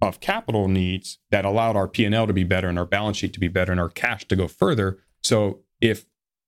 [0.00, 3.40] of capital needs that allowed our P&L to be better and our balance sheet to
[3.40, 4.98] be better and our cash to go further.
[5.22, 6.06] So if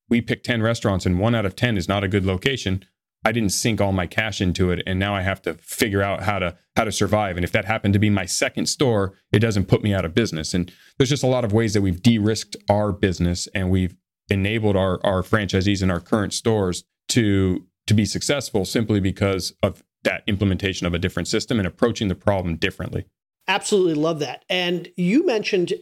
[0.09, 2.87] we pick 10 restaurants and one out of 10 is not a good location,
[3.25, 6.23] I didn't sink all my cash into it and now I have to figure out
[6.23, 9.41] how to how to survive and if that happened to be my second store, it
[9.41, 10.55] doesn't put me out of business.
[10.55, 13.97] And there's just a lot of ways that we've de-risked our business and we've
[14.29, 19.83] enabled our our franchisees in our current stores to to be successful simply because of
[20.05, 23.05] that implementation of a different system and approaching the problem differently.
[23.49, 24.45] Absolutely love that.
[24.49, 25.75] And you mentioned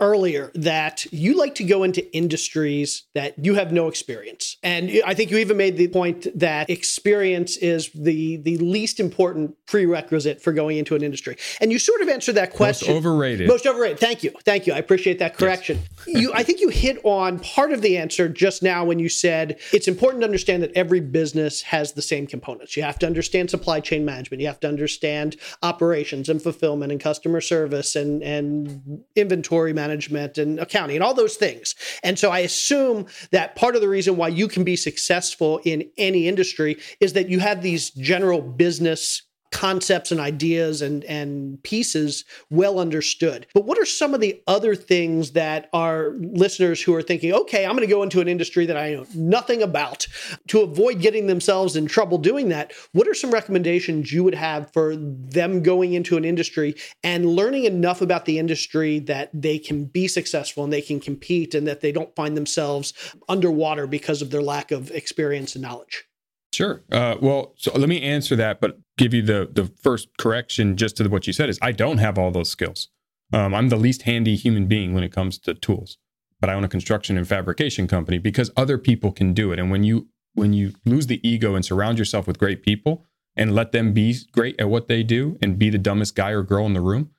[0.00, 4.56] earlier that you like to go into industries that you have no experience.
[4.62, 9.56] And I think you even made the point that experience is the the least important
[9.66, 11.36] prerequisite for going into an industry.
[11.60, 12.88] And you sort of answered that question.
[12.88, 13.48] Most overrated.
[13.48, 13.98] Most overrated.
[13.98, 14.30] Thank you.
[14.44, 14.72] Thank you.
[14.72, 15.80] I appreciate that correction.
[16.06, 16.22] Yes.
[16.22, 19.58] you I think you hit on part of the answer just now when you said
[19.72, 22.76] it's important to understand that every business has the same components.
[22.76, 27.00] You have to understand supply chain management, you have to understand operations and fulfillment and
[27.00, 31.74] customer service and and inventory management management and accounting and all those things.
[32.02, 35.90] And so I assume that part of the reason why you can be successful in
[35.96, 42.24] any industry is that you have these general business concepts and ideas and and pieces
[42.50, 43.46] well understood.
[43.54, 47.64] But what are some of the other things that our listeners who are thinking, okay,
[47.64, 50.06] I'm going to go into an industry that I know nothing about
[50.48, 52.72] to avoid getting themselves in trouble doing that?
[52.92, 57.64] What are some recommendations you would have for them going into an industry and learning
[57.64, 61.80] enough about the industry that they can be successful and they can compete and that
[61.80, 62.92] they don't find themselves
[63.28, 66.04] underwater because of their lack of experience and knowledge?
[66.52, 66.82] Sure.
[66.90, 70.98] Uh, well, so let me answer that, but give you the the first correction just
[70.98, 72.88] to what you said is I don't have all those skills.
[73.32, 75.96] Um, I'm the least handy human being when it comes to tools,
[76.40, 79.58] but I own a construction and fabrication company because other people can do it.
[79.58, 83.04] And when you when you lose the ego and surround yourself with great people
[83.36, 86.42] and let them be great at what they do and be the dumbest guy or
[86.42, 87.10] girl in the room,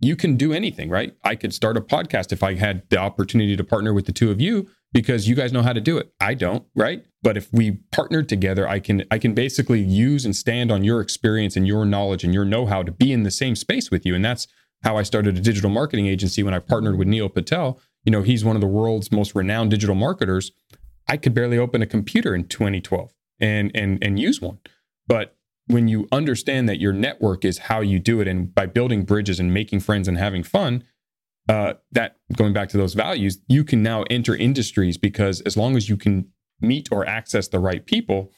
[0.00, 1.14] you can do anything, right?
[1.24, 4.30] I could start a podcast if I had the opportunity to partner with the two
[4.30, 6.12] of you because you guys know how to do it.
[6.20, 7.04] I don't, right?
[7.22, 11.00] But if we partnered together, I can I can basically use and stand on your
[11.00, 14.14] experience and your knowledge and your know-how to be in the same space with you.
[14.14, 14.46] And that's
[14.82, 17.80] how I started a digital marketing agency when I partnered with Neil Patel.
[18.04, 20.52] You know, he's one of the world's most renowned digital marketers.
[21.08, 24.58] I could barely open a computer in 2012 and and and use one.
[25.06, 29.04] But when you understand that your network is how you do it and by building
[29.04, 30.84] bridges and making friends and having fun,
[31.48, 35.76] uh, that going back to those values, you can now enter industries because as long
[35.76, 36.28] as you can
[36.60, 38.32] meet or access the right people,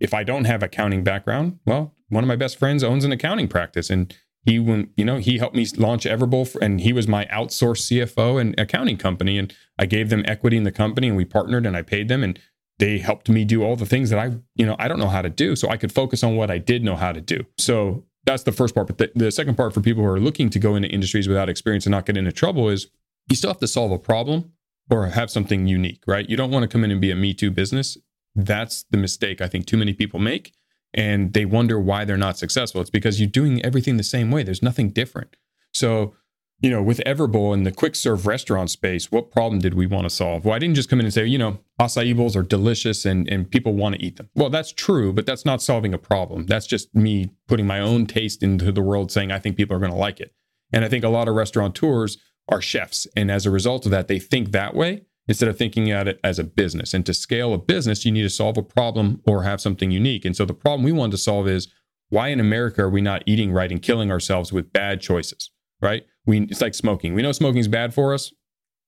[0.00, 3.48] if I don't have accounting background, well, one of my best friends owns an accounting
[3.48, 7.08] practice, and he when you know he helped me launch Everbowl, for, and he was
[7.08, 11.16] my outsourced CFO and accounting company, and I gave them equity in the company, and
[11.16, 12.38] we partnered, and I paid them, and
[12.78, 15.22] they helped me do all the things that I you know I don't know how
[15.22, 17.46] to do, so I could focus on what I did know how to do.
[17.58, 18.86] So that's the first part.
[18.86, 21.48] But the, the second part for people who are looking to go into industries without
[21.48, 22.88] experience and not get into trouble is
[23.28, 24.52] you still have to solve a problem
[24.90, 26.28] or have something unique, right?
[26.28, 27.96] You don't want to come in and be a Me Too business.
[28.34, 30.52] That's the mistake I think too many people make.
[30.92, 32.80] And they wonder why they're not successful.
[32.80, 34.42] It's because you're doing everything the same way.
[34.42, 35.36] There's nothing different.
[35.72, 36.14] So
[36.60, 40.04] you know, with Everbowl in the quick serve restaurant space, what problem did we want
[40.04, 40.44] to solve?
[40.44, 43.28] Well, I didn't just come in and say, you know, acai bowls are delicious and,
[43.28, 44.30] and people want to eat them.
[44.34, 46.46] Well, that's true, but that's not solving a problem.
[46.46, 49.80] That's just me putting my own taste into the world saying, I think people are
[49.80, 50.32] going to like it.
[50.72, 53.06] And I think a lot of restaurateurs are chefs.
[53.16, 56.20] And as a result of that, they think that way instead of thinking at it
[56.22, 56.92] as a business.
[56.92, 60.24] And to scale a business, you need to solve a problem or have something unique.
[60.24, 61.68] And so the problem we wanted to solve is
[62.10, 66.04] why in America are we not eating right and killing ourselves with bad choices, right?
[66.26, 67.14] We it's like smoking.
[67.14, 68.32] We know smoking is bad for us,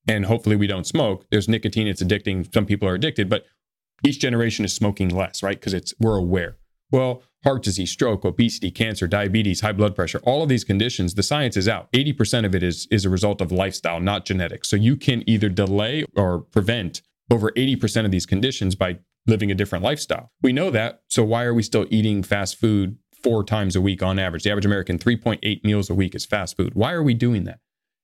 [0.09, 1.27] and hopefully we don't smoke.
[1.31, 2.53] There's nicotine; it's addicting.
[2.53, 3.45] Some people are addicted, but
[4.07, 5.59] each generation is smoking less, right?
[5.59, 6.57] Because it's we're aware.
[6.91, 11.23] Well, heart disease, stroke, obesity, cancer, diabetes, high blood pressure, all of these conditions, the
[11.23, 11.91] science is out.
[11.93, 14.69] 80% of it is is a result of lifestyle, not genetics.
[14.69, 19.55] So you can either delay or prevent over 80% of these conditions by living a
[19.55, 20.31] different lifestyle.
[20.43, 21.03] We know that.
[21.09, 24.45] So why are we still eating fast food four times a week on average?
[24.45, 26.77] The average American, 3.8 meals a week is fast food.
[26.77, 27.59] Why are we doing that?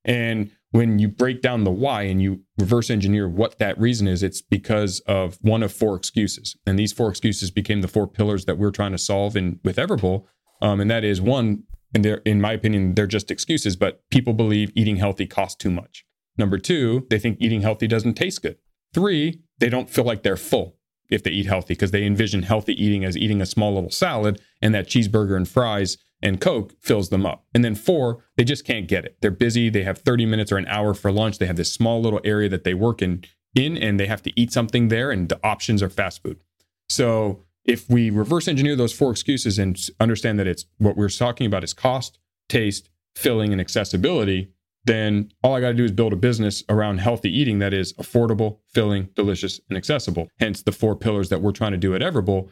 [0.04, 4.24] And when you break down the why and you reverse engineer what that reason is,
[4.24, 6.56] it's because of one of four excuses.
[6.66, 9.76] And these four excuses became the four pillars that we're trying to solve in with
[9.76, 10.24] Everbowl.
[10.60, 11.62] Um, and that is one,
[11.94, 15.70] and they're, in my opinion, they're just excuses, but people believe eating healthy costs too
[15.70, 16.04] much.
[16.36, 18.56] Number two, they think eating healthy doesn't taste good.
[18.92, 20.78] Three, they don't feel like they're full
[21.10, 24.40] if they eat healthy because they envision healthy eating as eating a small little salad
[24.60, 27.44] and that cheeseburger and fries and Coke fills them up.
[27.52, 29.16] And then four, they just can't get it.
[29.20, 29.68] They're busy.
[29.68, 31.38] They have 30 minutes or an hour for lunch.
[31.38, 33.24] They have this small little area that they work in,
[33.54, 36.40] in and they have to eat something there, and the options are fast food.
[36.88, 41.46] So if we reverse engineer those four excuses and understand that it's what we're talking
[41.46, 44.52] about is cost, taste, filling, and accessibility,
[44.84, 47.92] then all I got to do is build a business around healthy eating that is
[47.94, 50.28] affordable, filling, delicious, and accessible.
[50.40, 52.50] Hence the four pillars that we're trying to do at Everbowl.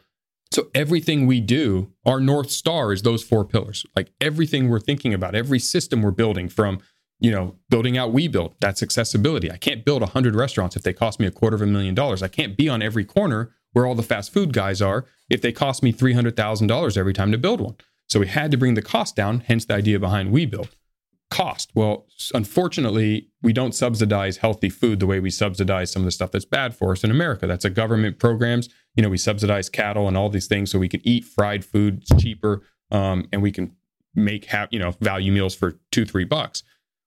[0.52, 3.84] So everything we do, our North Star is those four pillars.
[3.96, 6.80] Like everything we're thinking about, every system we're building from,
[7.20, 9.50] you know, building out We Build, that's accessibility.
[9.50, 12.22] I can't build 100 restaurants if they cost me a quarter of a million dollars.
[12.22, 15.52] I can't be on every corner where all the fast food guys are if they
[15.52, 17.76] cost me $300,000 every time to build one.
[18.08, 20.70] So we had to bring the cost down, hence the idea behind We Build
[21.30, 21.70] cost?
[21.74, 26.32] Well, unfortunately, we don't subsidize healthy food the way we subsidize some of the stuff
[26.32, 27.46] that's bad for us in America.
[27.46, 28.68] That's a government programs.
[28.96, 32.02] You know, we subsidize cattle and all these things so we can eat fried food
[32.18, 33.76] cheaper, um, and we can
[34.14, 36.62] make have you know value meals for two three bucks.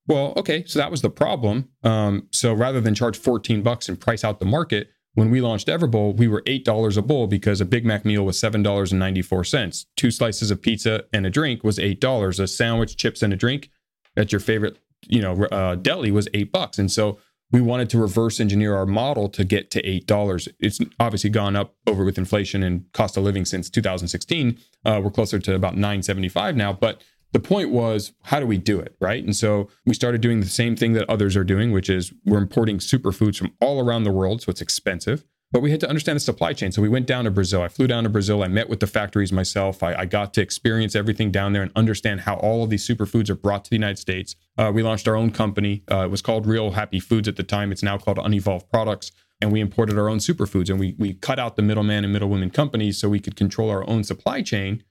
[0.06, 1.68] Well, okay, so that was the problem.
[1.82, 5.68] Um, so rather than charge 14 bucks and price out the market, when we launched
[5.68, 9.86] Everbowl, we were $8 a bowl because a Big Mac meal was $7.94.
[9.96, 12.40] Two slices of pizza and a drink was $8.
[12.40, 13.70] A sandwich, chips, and a drink
[14.16, 16.78] at your favorite, you know, uh, deli was eight bucks.
[16.78, 17.18] And so
[17.50, 20.48] we wanted to reverse engineer our model to get to eight dollars.
[20.58, 24.58] It's obviously gone up over with inflation and cost of living since 2016.
[24.84, 27.02] Uh, we're closer to about 975 now, but
[27.34, 30.46] the point was how do we do it right and so we started doing the
[30.46, 34.12] same thing that others are doing which is we're importing superfoods from all around the
[34.12, 36.72] world so it's expensive but we had to understand the supply chain.
[36.72, 37.62] So we went down to Brazil.
[37.62, 38.42] I flew down to Brazil.
[38.42, 39.82] I met with the factories myself.
[39.82, 43.30] I, I got to experience everything down there and understand how all of these superfoods
[43.30, 44.34] are brought to the United States.
[44.58, 45.84] Uh, we launched our own company.
[45.90, 47.70] Uh, it was called Real Happy Foods at the time.
[47.70, 49.12] It's now called Unevolved Products.
[49.40, 52.50] And we imported our own superfoods and we, we cut out the middleman and middlewomen
[52.50, 54.82] companies so we could control our own supply chain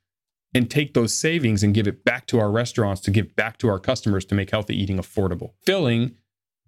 [0.54, 3.68] and take those savings and give it back to our restaurants to give back to
[3.68, 5.54] our customers to make healthy eating affordable.
[5.66, 6.16] Filling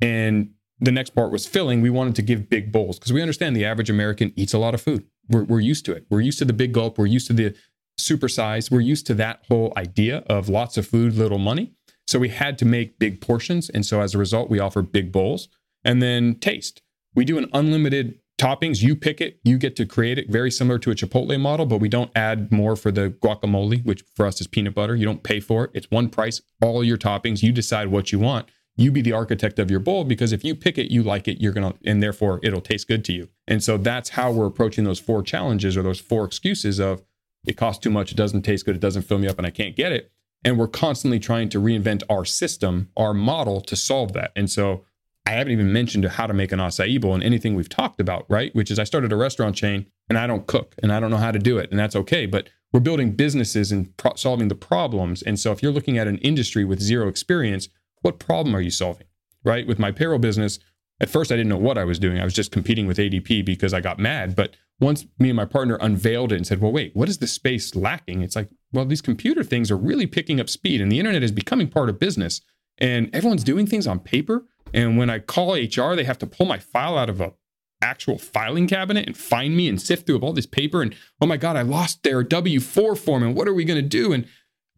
[0.01, 1.81] and the next part was filling.
[1.81, 4.73] We wanted to give big bowls because we understand the average American eats a lot
[4.73, 5.05] of food.
[5.29, 6.05] We're, we're used to it.
[6.09, 6.97] We're used to the big gulp.
[6.97, 7.55] We're used to the
[7.97, 8.69] super size.
[8.69, 11.73] We're used to that whole idea of lots of food, little money.
[12.07, 13.69] So we had to make big portions.
[13.69, 15.47] And so as a result, we offer big bowls
[15.83, 16.81] and then taste.
[17.15, 18.81] We do an unlimited toppings.
[18.81, 21.79] You pick it, you get to create it, very similar to a Chipotle model, but
[21.79, 24.95] we don't add more for the guacamole, which for us is peanut butter.
[24.95, 25.71] You don't pay for it.
[25.73, 27.41] It's one price, all your toppings.
[27.41, 30.53] You decide what you want you be the architect of your bowl because if you
[30.53, 33.29] pick it, you like it, you're going to, and therefore it'll taste good to you.
[33.47, 37.01] And so that's how we're approaching those four challenges or those four excuses of
[37.45, 39.51] it costs too much, it doesn't taste good, it doesn't fill me up, and I
[39.51, 40.11] can't get it.
[40.43, 44.31] And we're constantly trying to reinvent our system, our model to solve that.
[44.35, 44.83] And so
[45.25, 48.25] I haven't even mentioned how to make an acai bowl and anything we've talked about,
[48.29, 48.53] right?
[48.53, 51.17] Which is I started a restaurant chain and I don't cook and I don't know
[51.17, 51.71] how to do it.
[51.71, 52.27] And that's okay.
[52.27, 55.23] But we're building businesses and pro- solving the problems.
[55.23, 57.69] And so if you're looking at an industry with zero experience,
[58.05, 59.07] what problem are you solving?
[59.43, 59.65] Right?
[59.65, 60.59] With my payroll business,
[61.01, 62.19] at first I didn't know what I was doing.
[62.19, 64.35] I was just competing with ADP because I got mad.
[64.35, 67.25] But once me and my partner unveiled it and said, well, wait, what is the
[67.25, 68.21] space lacking?
[68.21, 71.31] It's like, well, these computer things are really picking up speed and the internet is
[71.31, 72.41] becoming part of business.
[72.77, 74.45] And everyone's doing things on paper.
[74.71, 77.33] And when I call HR, they have to pull my file out of a
[77.81, 80.81] actual filing cabinet and find me and sift through all this paper.
[80.81, 83.23] And oh my God, I lost their W 4 form.
[83.23, 84.13] And what are we going to do?
[84.13, 84.27] And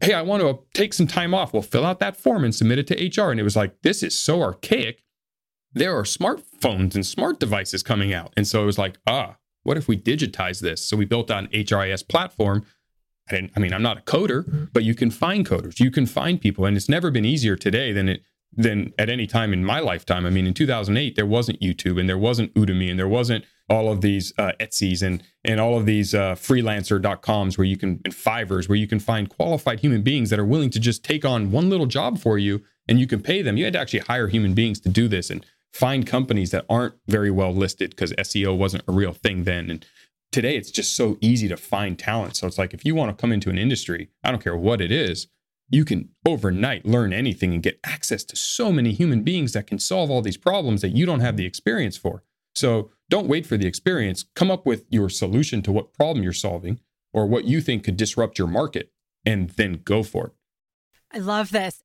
[0.00, 1.52] hey, I want to take some time off.
[1.52, 3.30] Well, fill out that form and submit it to HR.
[3.30, 5.02] And it was like, this is so archaic.
[5.72, 8.32] There are smartphones and smart devices coming out.
[8.36, 10.84] And so it was like, ah, what if we digitize this?
[10.84, 12.64] So we built an HRIS platform.
[13.28, 15.80] I, didn't, I mean, I'm not a coder, but you can find coders.
[15.80, 16.64] You can find people.
[16.64, 18.22] And it's never been easier today than it
[18.58, 20.26] than at any time in my lifetime.
[20.26, 23.90] I mean, in 2008, there wasn't YouTube and there wasn't Udemy and there wasn't all
[23.90, 28.12] of these uh, Etsy's and and all of these uh, freelancer.coms where you can and
[28.12, 31.52] Fiverrs where you can find qualified human beings that are willing to just take on
[31.52, 33.56] one little job for you and you can pay them.
[33.56, 36.94] You had to actually hire human beings to do this and find companies that aren't
[37.06, 39.70] very well listed because SEO wasn't a real thing then.
[39.70, 39.86] And
[40.32, 42.34] today it's just so easy to find talent.
[42.34, 44.80] So it's like if you want to come into an industry, I don't care what
[44.80, 45.28] it is,
[45.70, 49.78] you can overnight learn anything and get access to so many human beings that can
[49.78, 52.22] solve all these problems that you don't have the experience for.
[52.54, 54.24] So don't wait for the experience.
[54.34, 56.80] Come up with your solution to what problem you're solving
[57.12, 58.92] or what you think could disrupt your market
[59.24, 60.32] and then go for it.
[61.12, 61.82] I love this.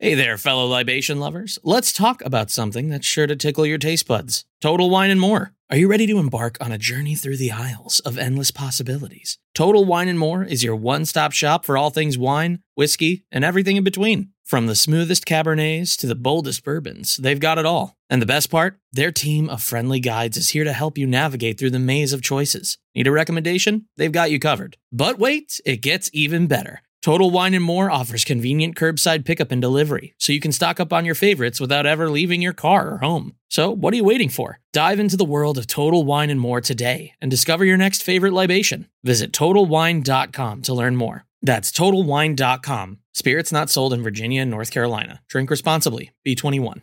[0.00, 1.58] Hey there, fellow libation lovers.
[1.64, 5.54] Let's talk about something that's sure to tickle your taste buds Total Wine and More.
[5.70, 9.38] Are you ready to embark on a journey through the aisles of endless possibilities?
[9.56, 13.44] Total Wine and More is your one stop shop for all things wine, whiskey, and
[13.44, 14.30] everything in between.
[14.44, 17.96] From the smoothest Cabernets to the boldest bourbons, they've got it all.
[18.08, 18.78] And the best part?
[18.92, 22.22] Their team of friendly guides is here to help you navigate through the maze of
[22.22, 22.78] choices.
[22.94, 23.88] Need a recommendation?
[23.96, 24.76] They've got you covered.
[24.92, 26.82] But wait, it gets even better.
[27.02, 30.92] Total Wine and More offers convenient curbside pickup and delivery, so you can stock up
[30.92, 33.34] on your favorites without ever leaving your car or home.
[33.48, 34.58] So, what are you waiting for?
[34.72, 38.32] Dive into the world of Total Wine and More today and discover your next favorite
[38.32, 38.88] libation.
[39.04, 41.24] Visit TotalWine.com to learn more.
[41.40, 42.98] That's TotalWine.com.
[43.14, 45.20] Spirits not sold in Virginia and North Carolina.
[45.28, 46.10] Drink responsibly.
[46.26, 46.82] B21.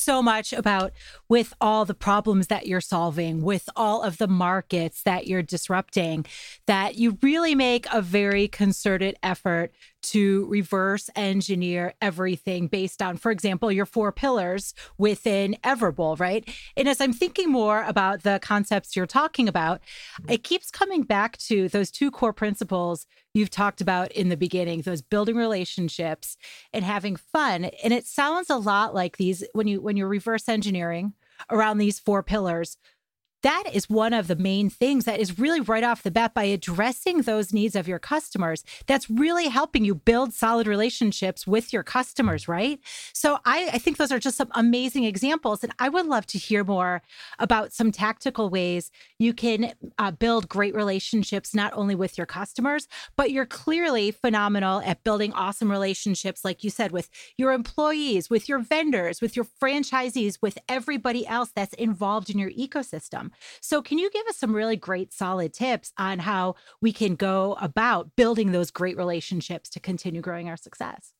[0.00, 0.92] so much about
[1.28, 6.26] with all the problems that you're solving, with all of the markets that you're disrupting,
[6.66, 9.72] that you really make a very concerted effort
[10.02, 16.48] to reverse engineer everything based on, for example, your four pillars within Everbowl, right?
[16.76, 20.32] And as I'm thinking more about the concepts you're talking about, mm-hmm.
[20.32, 24.82] it keeps coming back to those two core principles you've talked about in the beginning,
[24.82, 26.36] those building relationships
[26.72, 27.66] and having fun.
[27.84, 31.14] And it sounds a lot like these when you when you're reverse engineering
[31.50, 32.76] around these four pillars
[33.42, 36.44] that is one of the main things that is really right off the bat by
[36.44, 38.64] addressing those needs of your customers.
[38.86, 42.80] That's really helping you build solid relationships with your customers, right?
[43.12, 45.62] So I, I think those are just some amazing examples.
[45.62, 47.02] And I would love to hear more
[47.38, 52.88] about some tactical ways you can uh, build great relationships, not only with your customers,
[53.16, 58.48] but you're clearly phenomenal at building awesome relationships, like you said, with your employees, with
[58.48, 63.29] your vendors, with your franchisees, with everybody else that's involved in your ecosystem.
[63.60, 67.56] So, can you give us some really great, solid tips on how we can go
[67.60, 71.12] about building those great relationships to continue growing our success?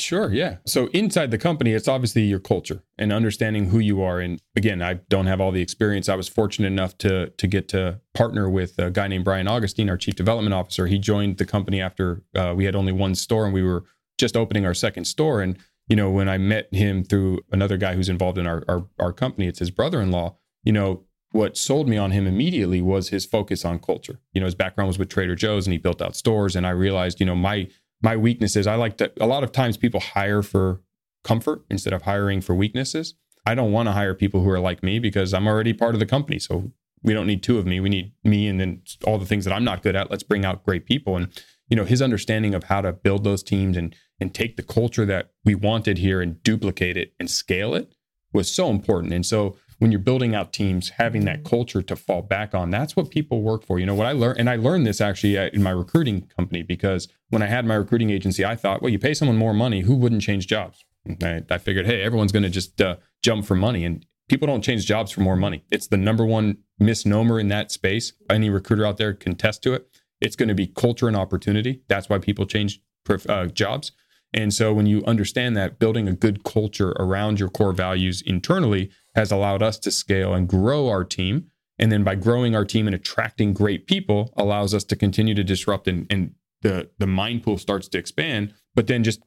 [0.00, 0.56] Sure, yeah.
[0.66, 4.20] So inside the company, it's obviously your culture and understanding who you are.
[4.20, 6.08] And again, I don't have all the experience.
[6.08, 9.90] I was fortunate enough to to get to partner with a guy named Brian Augustine,
[9.90, 10.86] our chief development officer.
[10.86, 13.84] He joined the company after uh, we had only one store and we were
[14.18, 15.40] just opening our second store.
[15.40, 18.86] And you know, when I met him through another guy who's involved in our our,
[18.98, 20.36] our company, it's his brother-in-law.
[20.64, 24.18] You know, what sold me on him immediately was his focus on culture.
[24.32, 26.56] You know, his background was with Trader Joe's and he built out stores.
[26.56, 27.68] And I realized, you know, my
[28.00, 30.80] my weaknesses, I like to a lot of times people hire for
[31.24, 33.14] comfort instead of hiring for weaknesses.
[33.44, 36.00] I don't want to hire people who are like me because I'm already part of
[36.00, 36.38] the company.
[36.38, 36.72] So
[37.02, 37.80] we don't need two of me.
[37.80, 40.10] We need me and then all the things that I'm not good at.
[40.10, 41.16] Let's bring out great people.
[41.16, 41.28] And,
[41.68, 45.06] you know, his understanding of how to build those teams and and take the culture
[45.06, 47.92] that we wanted here and duplicate it and scale it
[48.32, 49.12] was so important.
[49.12, 52.96] And so when you're building out teams, having that culture to fall back on, that's
[52.96, 53.78] what people work for.
[53.78, 57.08] You know, what I learned, and I learned this actually in my recruiting company because
[57.30, 59.94] when I had my recruiting agency, I thought, well, you pay someone more money, who
[59.94, 60.84] wouldn't change jobs?
[61.22, 63.84] I, I, figured, hey, everyone's going to just uh, jump for money.
[63.84, 65.64] And people don't change jobs for more money.
[65.70, 68.12] It's the number one misnomer in that space.
[68.28, 69.88] Any recruiter out there can test to it.
[70.20, 71.82] It's going to be culture and opportunity.
[71.88, 72.80] That's why people change
[73.28, 73.92] uh, jobs.
[74.34, 78.90] And so when you understand that building a good culture around your core values internally
[79.18, 81.50] has allowed us to scale and grow our team.
[81.76, 85.42] And then by growing our team and attracting great people allows us to continue to
[85.42, 88.54] disrupt and, and the, the mind pool starts to expand.
[88.76, 89.20] But then just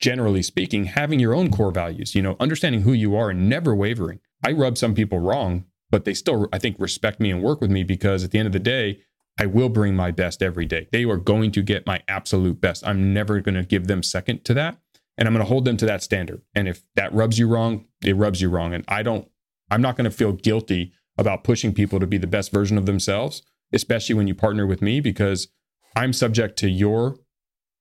[0.00, 3.72] generally speaking, having your own core values, you know, understanding who you are and never
[3.72, 4.18] wavering.
[4.44, 7.70] I rub some people wrong, but they still, I think, respect me and work with
[7.70, 9.00] me because at the end of the day,
[9.38, 10.88] I will bring my best every day.
[10.90, 12.84] They are going to get my absolute best.
[12.84, 14.78] I'm never going to give them second to that.
[15.16, 16.42] And I'm going to hold them to that standard.
[16.54, 18.74] And if that rubs you wrong, it rubs you wrong.
[18.74, 19.28] And I don't,
[19.70, 22.86] I'm not going to feel guilty about pushing people to be the best version of
[22.86, 23.42] themselves,
[23.72, 25.48] especially when you partner with me, because
[25.96, 27.16] I'm subject to your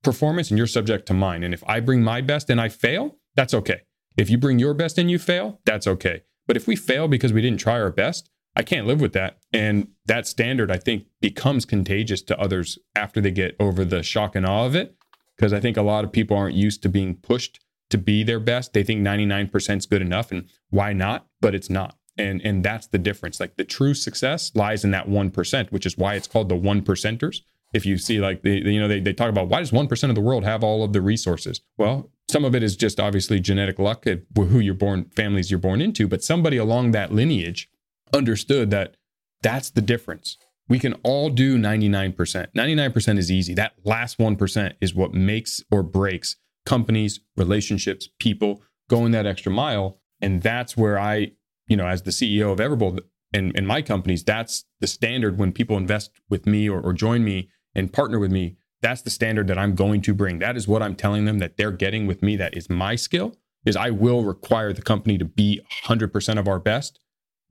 [0.04, 1.44] performance and you're subject to mine.
[1.44, 3.82] And if I bring my best and I fail, that's okay.
[4.18, 6.24] If you bring your best and you fail, that's okay.
[6.48, 9.40] But if we fail because we didn't try our best, I can't live with that.
[9.52, 14.36] And that standard, I think, becomes contagious to others after they get over the shock
[14.36, 14.96] and awe of it.
[15.36, 17.60] Because I think a lot of people aren't used to being pushed
[17.90, 18.74] to be their best.
[18.74, 20.32] They think 99% is good enough.
[20.32, 21.28] And why not?
[21.42, 21.98] But it's not.
[22.18, 23.40] And and that's the difference.
[23.40, 26.82] Like the true success lies in that 1%, which is why it's called the one
[26.82, 27.42] percenters.
[27.74, 30.16] If you see like the, you know they, they talk about why does 1% of
[30.16, 31.60] the world have all of the resources?
[31.78, 35.82] Well, some of it is just obviously genetic luck who you're born families you're born
[35.82, 37.70] into, but somebody along that lineage
[38.14, 38.96] understood that
[39.42, 40.38] that's the difference.
[40.68, 42.16] We can all do 99%.
[42.56, 43.54] 99% is easy.
[43.54, 49.99] That last 1% is what makes or breaks companies, relationships, people going that extra mile.
[50.22, 51.32] And that's where I,
[51.68, 52.99] you know, as the CEO of Everbowl
[53.34, 57.24] and, and my companies, that's the standard when people invest with me or, or join
[57.24, 58.55] me and partner with me.
[58.82, 60.39] That's the standard that I'm going to bring.
[60.39, 62.36] That is what I'm telling them that they're getting with me.
[62.36, 63.36] That is my skill.
[63.66, 66.99] Is I will require the company to be 100% of our best,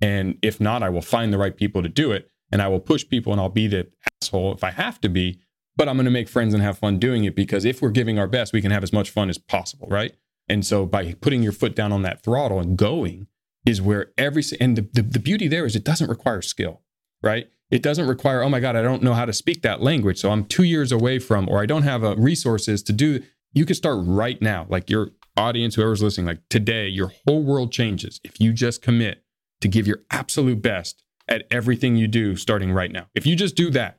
[0.01, 2.79] and if not, I will find the right people to do it, and I will
[2.79, 3.89] push people, and I'll be the
[4.23, 5.41] asshole if I have to be.
[5.77, 8.19] But I'm going to make friends and have fun doing it because if we're giving
[8.19, 10.15] our best, we can have as much fun as possible, right?
[10.49, 13.27] And so by putting your foot down on that throttle and going
[13.67, 16.83] is where every and the, the, the beauty there is it doesn't require skill,
[17.23, 17.49] right?
[17.71, 20.21] It doesn't require, oh my God, I don't know how to speak that language.
[20.21, 23.23] So I'm two years away from, or I don't have uh, resources to do.
[23.53, 24.67] You can start right now.
[24.69, 29.25] Like your audience, whoever's listening, like today, your whole world changes if you just commit
[29.61, 33.07] to give your absolute best at everything you do starting right now.
[33.15, 33.99] If you just do that,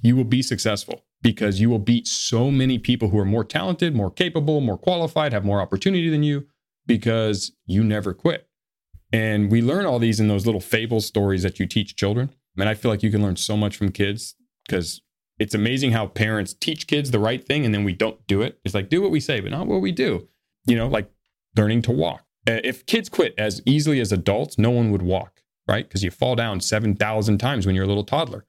[0.00, 3.94] you will be successful because you will beat so many people who are more talented,
[3.94, 6.46] more capable, more qualified, have more opportunity than you
[6.86, 8.48] because you never quit.
[9.12, 12.30] And we learn all these in those little fable stories that you teach children.
[12.58, 14.34] And I feel like you can learn so much from kids
[14.66, 15.00] because
[15.38, 18.58] it's amazing how parents teach kids the right thing and then we don't do it.
[18.64, 20.28] It's like, do what we say, but not what we do.
[20.66, 21.10] You know, like
[21.56, 22.24] learning to walk.
[22.46, 25.86] If kids quit as easily as adults, no one would walk, right?
[25.86, 28.46] Because you fall down 7,000 times when you're a little toddler,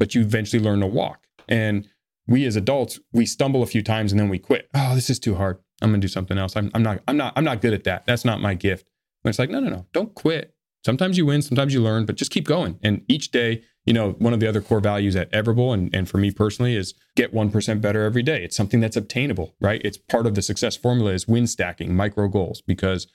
[0.00, 1.28] but you eventually learn to walk.
[1.46, 1.86] And
[2.26, 4.68] we as adults, we stumble a few times and then we quit.
[4.74, 5.58] Oh, this is too hard.
[5.82, 6.56] I'm gonna do something else.
[6.56, 8.06] I'm, I'm not, I'm not, I'm not good at that.
[8.06, 8.88] That's not my gift.
[9.22, 10.54] But it's like, no, no, no, don't quit.
[10.84, 12.78] Sometimes you win, sometimes you learn, but just keep going.
[12.82, 16.08] And each day, you know, one of the other core values at Everbowl and, and
[16.08, 18.42] for me personally is get 1% better every day.
[18.42, 19.80] It's something that's obtainable, right?
[19.84, 23.06] It's part of the success formula is win stacking, micro goals, because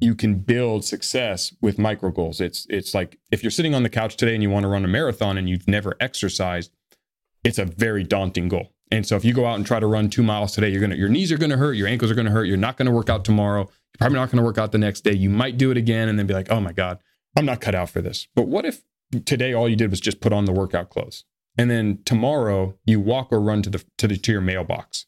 [0.00, 2.40] you can build success with micro goals.
[2.40, 4.84] It's it's like if you're sitting on the couch today and you want to run
[4.84, 6.72] a marathon and you've never exercised,
[7.44, 8.72] it's a very daunting goal.
[8.90, 10.94] And so if you go out and try to run two miles today, you're gonna
[10.94, 13.24] your knees are gonna hurt, your ankles are gonna hurt, you're not gonna work out
[13.24, 15.12] tomorrow, you're probably not gonna work out the next day.
[15.12, 16.98] You might do it again and then be like, oh my God,
[17.36, 18.28] I'm not cut out for this.
[18.34, 18.82] But what if
[19.24, 21.24] today all you did was just put on the workout clothes?
[21.56, 25.06] And then tomorrow you walk or run to the to the to your mailbox.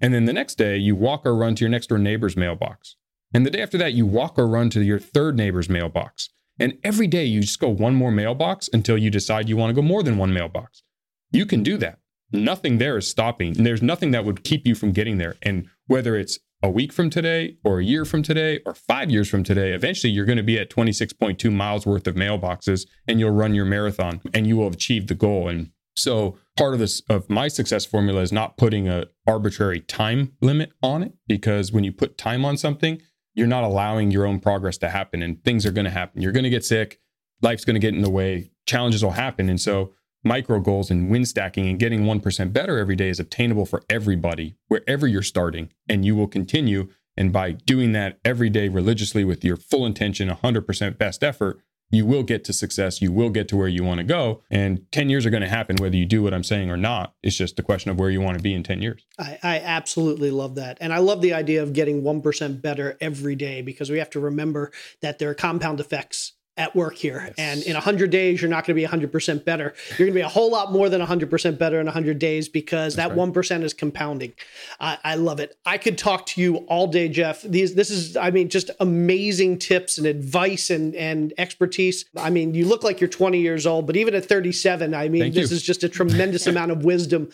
[0.00, 2.96] And then the next day you walk or run to your next door neighbor's mailbox.
[3.34, 6.30] And the day after that, you walk or run to your third neighbor's mailbox.
[6.58, 9.80] And every day you just go one more mailbox until you decide you want to
[9.80, 10.82] go more than one mailbox.
[11.30, 11.98] You can do that.
[12.30, 13.56] Nothing there is stopping.
[13.56, 15.36] And There's nothing that would keep you from getting there.
[15.42, 19.28] And whether it's a week from today or a year from today or five years
[19.28, 23.30] from today, eventually you're going to be at 26.2 miles worth of mailboxes and you'll
[23.30, 25.48] run your marathon and you will have achieved the goal.
[25.48, 30.32] And so part of this of my success formula is not putting a arbitrary time
[30.40, 33.00] limit on it because when you put time on something,
[33.34, 36.22] you're not allowing your own progress to happen and things are going to happen.
[36.22, 37.00] You're going to get sick,
[37.40, 39.48] life's going to get in the way, challenges will happen.
[39.48, 39.92] And so
[40.24, 44.56] micro goals and win stacking and getting 1% better every day is obtainable for everybody
[44.68, 49.44] wherever you're starting and you will continue and by doing that every day religiously with
[49.44, 51.60] your full intention 100% best effort
[51.92, 54.84] you will get to success you will get to where you want to go and
[54.90, 57.14] 10 years are going to happen whether you do what i'm saying or not.
[57.22, 59.04] It's just a question of where you want to be in 10 years.
[59.18, 63.36] I, I absolutely love that and i love the idea of getting 1% better every
[63.36, 67.22] day because we have to remember that there are compound effects at work here.
[67.24, 67.34] Yes.
[67.38, 69.74] And in 100 days, you're not going to be 100% better.
[69.90, 72.94] You're going to be a whole lot more than 100% better in 100 days because
[72.94, 73.32] That's that right.
[73.32, 74.34] 1% is compounding.
[74.78, 75.56] I, I, love it.
[75.64, 77.40] I could talk to you all day, Jeff.
[77.42, 82.04] These, this is, I mean, just amazing tips and advice and, and expertise.
[82.16, 85.22] I mean, you look like you're 20 years old, but even at 37, I mean,
[85.22, 85.56] Thank this you.
[85.56, 87.30] is just a tremendous amount of wisdom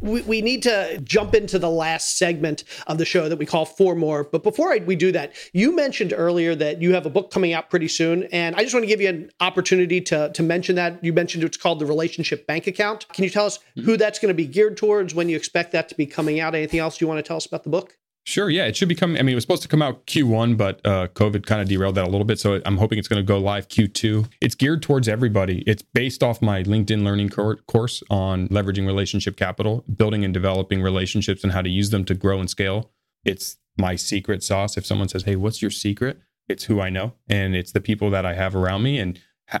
[0.00, 3.64] we, we need to jump into the last segment of the show that we call
[3.64, 4.24] Four More.
[4.24, 7.52] But before I, we do that, you mentioned earlier that you have a book coming
[7.52, 8.24] out pretty soon.
[8.24, 11.02] And I just want to give you an opportunity to, to mention that.
[11.04, 13.08] You mentioned it's called The Relationship Bank Account.
[13.12, 13.82] Can you tell us hmm.
[13.82, 16.54] who that's going to be geared towards, when you expect that to be coming out?
[16.54, 17.96] Anything else you want to tell us about the book?
[18.30, 18.48] Sure.
[18.48, 19.18] Yeah, it should be coming.
[19.18, 21.96] I mean, it was supposed to come out Q1, but uh, COVID kind of derailed
[21.96, 22.38] that a little bit.
[22.38, 24.30] So I'm hoping it's going to go live Q2.
[24.40, 25.64] It's geared towards everybody.
[25.66, 30.80] It's based off my LinkedIn learning cor- course on leveraging relationship capital, building and developing
[30.80, 32.92] relationships, and how to use them to grow and scale.
[33.24, 34.76] It's my secret sauce.
[34.76, 38.10] If someone says, "Hey, what's your secret?" It's who I know, and it's the people
[38.10, 39.18] that I have around me, and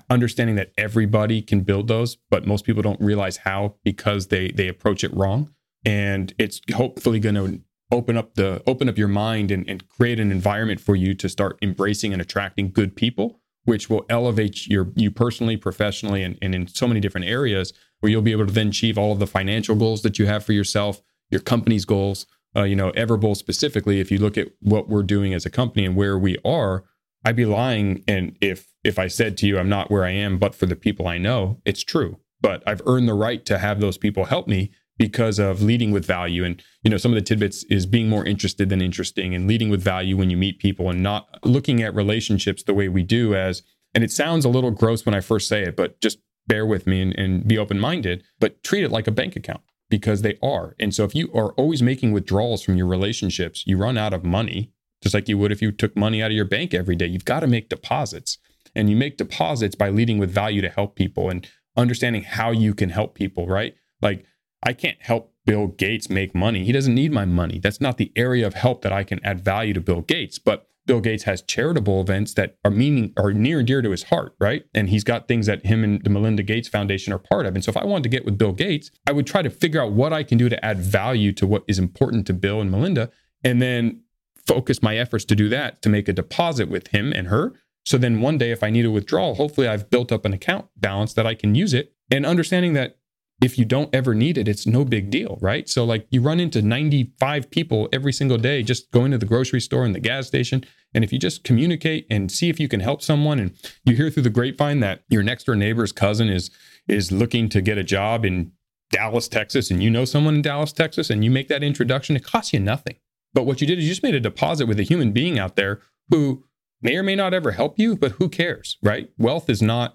[0.08, 4.68] understanding that everybody can build those, but most people don't realize how because they they
[4.68, 5.52] approach it wrong.
[5.84, 7.62] And it's hopefully going to
[7.92, 11.28] open up the open up your mind and, and create an environment for you to
[11.28, 16.54] start embracing and attracting good people which will elevate your you personally, professionally, and, and
[16.54, 19.26] in so many different areas where you'll be able to then achieve all of the
[19.26, 22.26] financial goals that you have for yourself, your company's goals.
[22.56, 25.84] Uh, you know, Everbowl specifically, if you look at what we're doing as a company
[25.84, 26.82] and where we are,
[27.24, 28.02] I'd be lying.
[28.08, 30.74] And if if I said to you, I'm not where I am, but for the
[30.74, 32.18] people I know, it's true.
[32.40, 36.04] But I've earned the right to have those people help me because of leading with
[36.04, 36.44] value.
[36.44, 39.70] And, you know, some of the tidbits is being more interested than interesting and leading
[39.70, 43.34] with value when you meet people and not looking at relationships the way we do
[43.34, 43.62] as,
[43.94, 46.86] and it sounds a little gross when I first say it, but just bear with
[46.86, 50.36] me and, and be open minded, but treat it like a bank account because they
[50.42, 50.76] are.
[50.78, 54.22] And so if you are always making withdrawals from your relationships, you run out of
[54.22, 54.70] money,
[55.02, 57.06] just like you would if you took money out of your bank every day.
[57.06, 58.36] You've got to make deposits.
[58.74, 62.74] And you make deposits by leading with value to help people and understanding how you
[62.74, 63.74] can help people, right?
[64.02, 64.26] Like
[64.62, 66.64] I can't help Bill Gates make money.
[66.64, 67.58] He doesn't need my money.
[67.58, 70.38] That's not the area of help that I can add value to Bill Gates.
[70.38, 74.04] But Bill Gates has charitable events that are meaning are near and dear to his
[74.04, 74.64] heart, right?
[74.74, 77.54] And he's got things that him and the Melinda Gates Foundation are part of.
[77.54, 79.80] And so if I wanted to get with Bill Gates, I would try to figure
[79.80, 82.70] out what I can do to add value to what is important to Bill and
[82.70, 83.10] Melinda
[83.44, 84.02] and then
[84.46, 87.54] focus my efforts to do that to make a deposit with him and her.
[87.84, 90.66] So then one day if I need a withdrawal, hopefully I've built up an account
[90.76, 92.98] balance that I can use it and understanding that
[93.40, 95.68] if you don't ever need it, it's no big deal, right?
[95.68, 99.60] So like you run into 95 people every single day just going to the grocery
[99.60, 100.64] store and the gas station.
[100.92, 104.10] And if you just communicate and see if you can help someone and you hear
[104.10, 106.50] through the grapevine that your next door neighbor's cousin is
[106.88, 108.52] is looking to get a job in
[108.90, 112.24] Dallas, Texas, and you know someone in Dallas, Texas, and you make that introduction, it
[112.24, 112.96] costs you nothing.
[113.32, 115.54] But what you did is you just made a deposit with a human being out
[115.54, 116.44] there who
[116.82, 119.10] may or may not ever help you, but who cares, right?
[119.16, 119.94] Wealth is not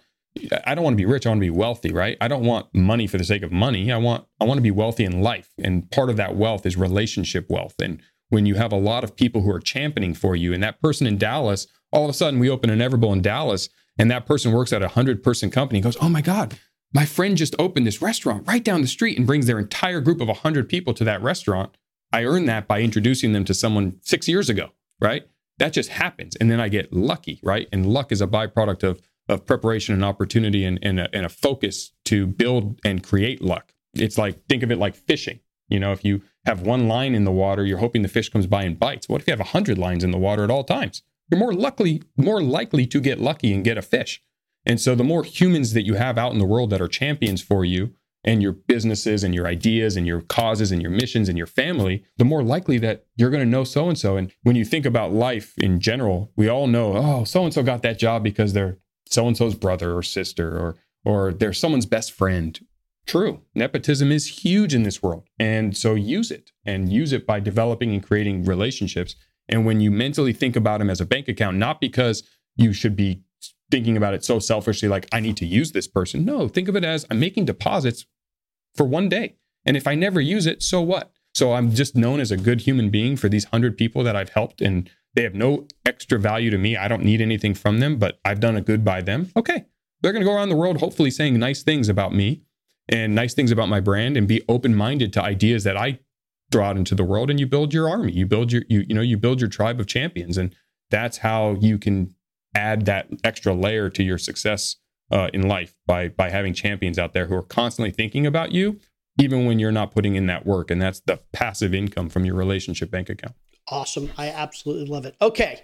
[0.66, 1.26] I don't want to be rich.
[1.26, 2.18] I want to be wealthy, right?
[2.20, 3.92] I don't want money for the sake of money.
[3.92, 5.50] I want I want to be wealthy in life.
[5.58, 7.76] And part of that wealth is relationship wealth.
[7.82, 10.82] And when you have a lot of people who are championing for you, and that
[10.82, 14.26] person in Dallas, all of a sudden we open an Everbowl in Dallas, and that
[14.26, 16.58] person works at a hundred person company, goes, Oh my God,
[16.94, 20.22] my friend just opened this restaurant right down the street and brings their entire group
[20.22, 21.76] of 100 people to that restaurant.
[22.12, 24.70] I earned that by introducing them to someone six years ago,
[25.02, 25.28] right?
[25.58, 26.36] That just happens.
[26.36, 27.68] And then I get lucky, right?
[27.72, 31.30] And luck is a byproduct of of preparation and opportunity and, and, a, and a
[31.30, 33.74] focus to build and create luck.
[33.94, 35.40] It's like, think of it like fishing.
[35.68, 38.46] You know, if you have one line in the water, you're hoping the fish comes
[38.46, 39.10] by and bites.
[39.10, 41.02] What if you have a hundred lines in the water at all times?
[41.32, 44.22] You're more likely, more likely to get lucky and get a fish.
[44.66, 47.42] And so the more humans that you have out in the world that are champions
[47.42, 51.38] for you and your businesses and your ideas and your causes and your missions and
[51.38, 54.18] your family, the more likely that you're going to know so and so.
[54.18, 57.64] And when you think about life in general, we all know, oh, so and so
[57.64, 60.76] got that job because they're so and so's brother or sister or
[61.06, 62.60] or they're someone's best friend.
[63.06, 63.42] True.
[63.54, 65.28] Nepotism is huge in this world.
[65.40, 69.16] And so use it and use it by developing and creating relationships.
[69.48, 72.24] And when you mentally think about them as a bank account, not because
[72.56, 73.22] you should be
[73.70, 76.26] thinking about it so selfishly, like, I need to use this person.
[76.26, 78.06] No, think of it as I'm making deposits
[78.74, 79.36] for one day.
[79.66, 81.12] And if I never use it, so what?
[81.36, 84.30] So I'm just known as a good human being for these hundred people that I've
[84.30, 86.76] helped and they have no extra value to me.
[86.78, 89.32] I don't need anything from them, but I've done a good by them.
[89.36, 89.66] Okay.
[90.02, 92.44] They're going to go around the world hopefully saying nice things about me
[92.90, 96.00] and nice things about my brand and be open-minded to ideas that I
[96.52, 98.12] throw out into the world and you build your army.
[98.12, 100.54] You build your you you know, you build your tribe of champions and
[100.92, 102.14] that's how you can
[102.54, 104.76] add that extra layer to your success
[105.12, 108.80] uh, in life by by having champions out there who are constantly thinking about you
[109.20, 112.36] even when you're not putting in that work and that's the passive income from your
[112.36, 113.36] relationship bank account
[113.68, 114.12] awesome.
[114.18, 115.16] I absolutely love it.
[115.22, 115.62] Okay.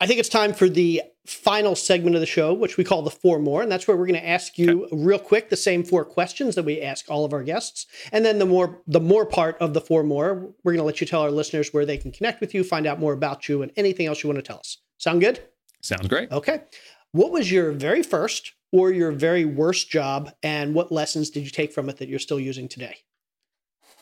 [0.00, 3.10] I think it's time for the final segment of the show, which we call the
[3.10, 3.62] four more.
[3.62, 4.96] And that's where we're going to ask you okay.
[4.96, 7.86] real quick the same four questions that we ask all of our guests.
[8.12, 11.00] And then the more the more part of the four more, we're going to let
[11.00, 13.62] you tell our listeners where they can connect with you, find out more about you,
[13.62, 14.78] and anything else you want to tell us.
[14.98, 15.42] Sound good?
[15.80, 16.30] Sounds great.
[16.30, 16.62] Okay.
[17.12, 21.50] What was your very first or your very worst job, and what lessons did you
[21.50, 22.96] take from it that you're still using today?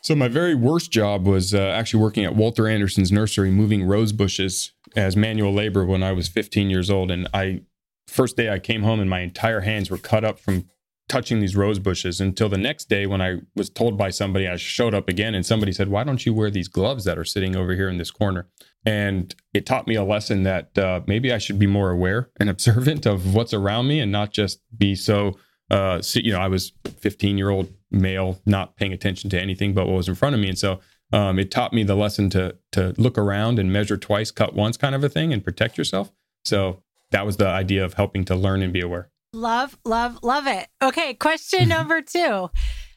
[0.01, 4.12] So my very worst job was uh, actually working at Walter Andersen's nursery, moving rose
[4.12, 7.11] bushes as manual labor when I was 15 years old.
[7.11, 7.61] And I,
[8.07, 10.64] first day I came home and my entire hands were cut up from
[11.09, 14.57] touching these rose bushes until the next day when I was told by somebody, I
[14.57, 17.57] showed up again and somebody said, why don't you wear these gloves that are sitting
[17.57, 18.48] over here in this corner?
[18.84, 22.48] And it taught me a lesson that uh, maybe I should be more aware and
[22.50, 25.36] observant of what's around me and not just be so
[25.70, 29.86] uh, you know, I was 15 year old male, not paying attention to anything but
[29.86, 30.48] what was in front of me.
[30.48, 30.80] And so
[31.12, 34.76] um, it taught me the lesson to to look around and measure twice, cut once,
[34.76, 36.12] kind of a thing, and protect yourself.
[36.44, 39.12] So that was the idea of helping to learn and be aware.
[39.35, 40.68] Love, love, love it.
[40.83, 42.20] Okay, question number two.
[42.20, 42.51] All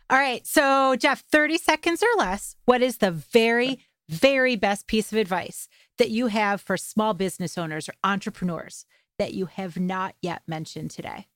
[0.10, 2.58] right, so Jeff, 30 seconds or less.
[2.66, 3.80] What is the very,
[4.10, 8.86] very best piece of advice that you have for small business owners or entrepreneurs
[9.18, 11.28] that you have not yet mentioned today?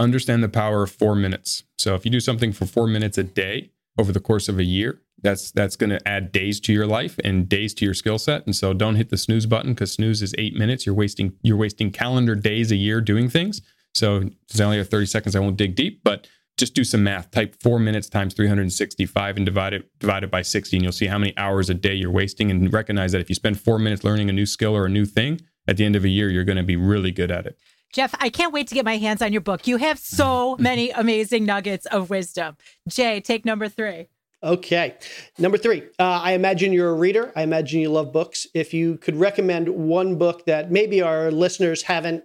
[0.00, 1.64] Understand the power of four minutes.
[1.78, 4.64] So if you do something for four minutes a day over the course of a
[4.64, 8.18] year, that's that's going to add days to your life and days to your skill
[8.18, 8.46] set.
[8.46, 10.86] And so don't hit the snooze button because snooze is eight minutes.
[10.86, 13.60] You're wasting you're wasting calendar days a year doing things.
[13.94, 16.26] So since I only have 30 seconds, I won't dig deep, but
[16.58, 17.30] just do some math.
[17.30, 21.06] Type four minutes times 365 and divide it divide it by 60, and you'll see
[21.06, 22.50] how many hours a day you're wasting.
[22.50, 25.04] And recognize that if you spend four minutes learning a new skill or a new
[25.06, 27.58] thing, at the end of a year, you're going to be really good at it.
[27.92, 29.66] Jeff, I can't wait to get my hands on your book.
[29.66, 32.56] You have so many amazing nuggets of wisdom.
[32.88, 34.08] Jay, take number three.
[34.42, 34.96] Okay.
[35.38, 37.32] Number three, uh, I imagine you're a reader.
[37.36, 38.46] I imagine you love books.
[38.54, 42.24] If you could recommend one book that maybe our listeners haven't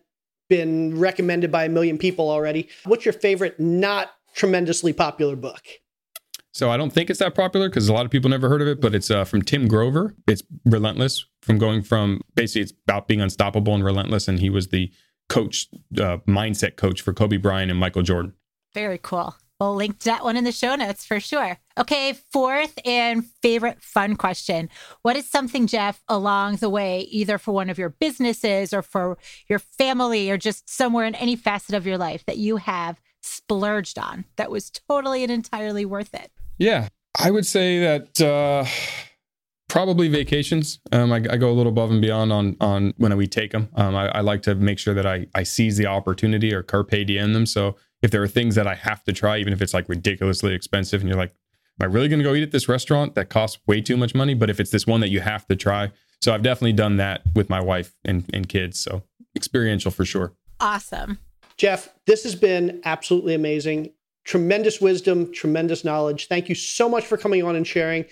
[0.50, 5.62] been recommended by a million people already, what's your favorite, not tremendously popular book?
[6.54, 8.68] So I don't think it's that popular because a lot of people never heard of
[8.68, 10.16] it, but it's uh, from Tim Grover.
[10.28, 14.70] It's Relentless, from going from basically it's about being unstoppable and relentless, and he was
[14.70, 14.92] the
[15.30, 15.68] coach,
[16.00, 18.34] uh, mindset coach for Kobe Bryant and Michael Jordan.
[18.74, 19.36] Very cool.
[19.60, 21.58] We'll link to that one in the show notes for sure.
[21.80, 24.70] Okay, fourth and favorite fun question.
[25.02, 29.18] What is something, Jeff, along the way, either for one of your businesses or for
[29.48, 33.98] your family or just somewhere in any facet of your life that you have splurged
[33.98, 36.32] on that was totally and entirely worth it?
[36.60, 38.66] Yeah, I would say that uh,
[39.70, 40.80] probably vacations.
[40.92, 43.70] Um, I, I, go a little above and beyond on on when we take them.
[43.76, 46.92] Um, I, I, like to make sure that I I seize the opportunity or carpe
[46.92, 47.46] diem them.
[47.46, 50.54] So if there are things that I have to try, even if it's like ridiculously
[50.54, 51.34] expensive, and you're like,
[51.80, 54.14] am I really going to go eat at this restaurant that costs way too much
[54.14, 54.34] money?
[54.34, 55.92] But if it's this one that you have to try,
[56.22, 58.80] so I've definitely done that with my wife and, and kids.
[58.80, 59.04] So
[59.36, 60.34] experiential for sure.
[60.60, 61.20] Awesome.
[61.58, 63.92] Jeff, this has been absolutely amazing.
[64.26, 66.28] Tremendous wisdom, tremendous knowledge.
[66.28, 68.06] Thank you so much for coming on and sharing.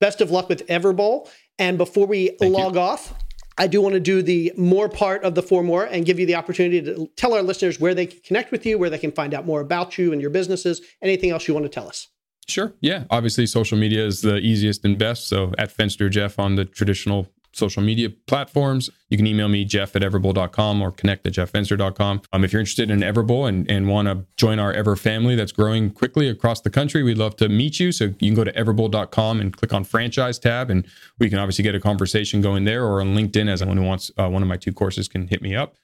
[0.00, 1.28] Best of luck with Everbowl.
[1.58, 2.80] And before we Thank log you.
[2.80, 3.14] off,
[3.58, 6.26] I do want to do the more part of the four more and give you
[6.26, 9.12] the opportunity to tell our listeners where they can connect with you, where they can
[9.12, 12.08] find out more about you and your businesses, anything else you want to tell us.
[12.48, 12.74] Sure.
[12.80, 13.04] Yeah.
[13.10, 15.28] Obviously, social media is the easiest and best.
[15.28, 18.90] So at Fenster Jeff on the traditional social media platforms.
[19.08, 22.22] You can email me, jeff at everbowl.com or connect at jefffenster.com.
[22.32, 25.52] Um, if you're interested in Everbowl and, and want to join our Ever family that's
[25.52, 27.92] growing quickly across the country, we'd love to meet you.
[27.92, 30.86] So you can go to everbowl.com and click on franchise tab, and
[31.18, 34.10] we can obviously get a conversation going there or on LinkedIn as anyone who wants
[34.18, 35.76] uh, one of my two courses can hit me up.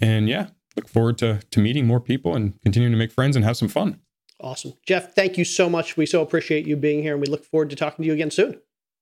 [0.00, 3.44] And yeah, look forward to, to meeting more people and continuing to make friends and
[3.44, 4.00] have some fun.
[4.40, 4.74] Awesome.
[4.86, 5.96] Jeff, thank you so much.
[5.96, 8.30] We so appreciate you being here and we look forward to talking to you again
[8.30, 8.60] soon.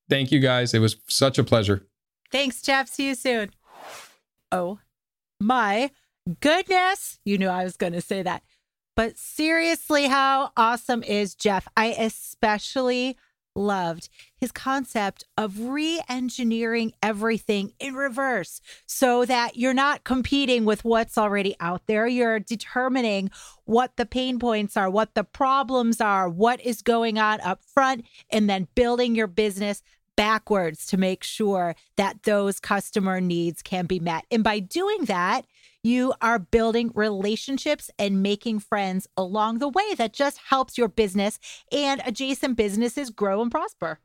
[0.09, 0.75] Thank you guys.
[0.75, 1.87] It was such a pleasure.
[2.35, 2.89] Thanks, Jeff.
[2.89, 3.51] See you soon.
[4.51, 4.81] Oh
[5.39, 5.93] my
[6.41, 7.21] goodness.
[7.25, 8.43] You knew I was going to say that.
[8.97, 11.69] But seriously, how awesome is Jeff?
[11.77, 13.17] I especially
[13.55, 20.85] loved his concept of re engineering everything in reverse so that you're not competing with
[20.85, 22.09] what's already out there.
[22.09, 23.31] You're determining
[23.65, 28.05] what the pain points are, what the problems are, what is going on up front,
[28.29, 29.85] and then building your business
[30.17, 34.25] backwards to make sure that those customer needs can be met.
[34.31, 35.47] And by doing that,
[35.83, 41.39] you are building relationships and making friends along the way that just helps your business
[41.71, 44.01] and adjacent businesses grow and prosper.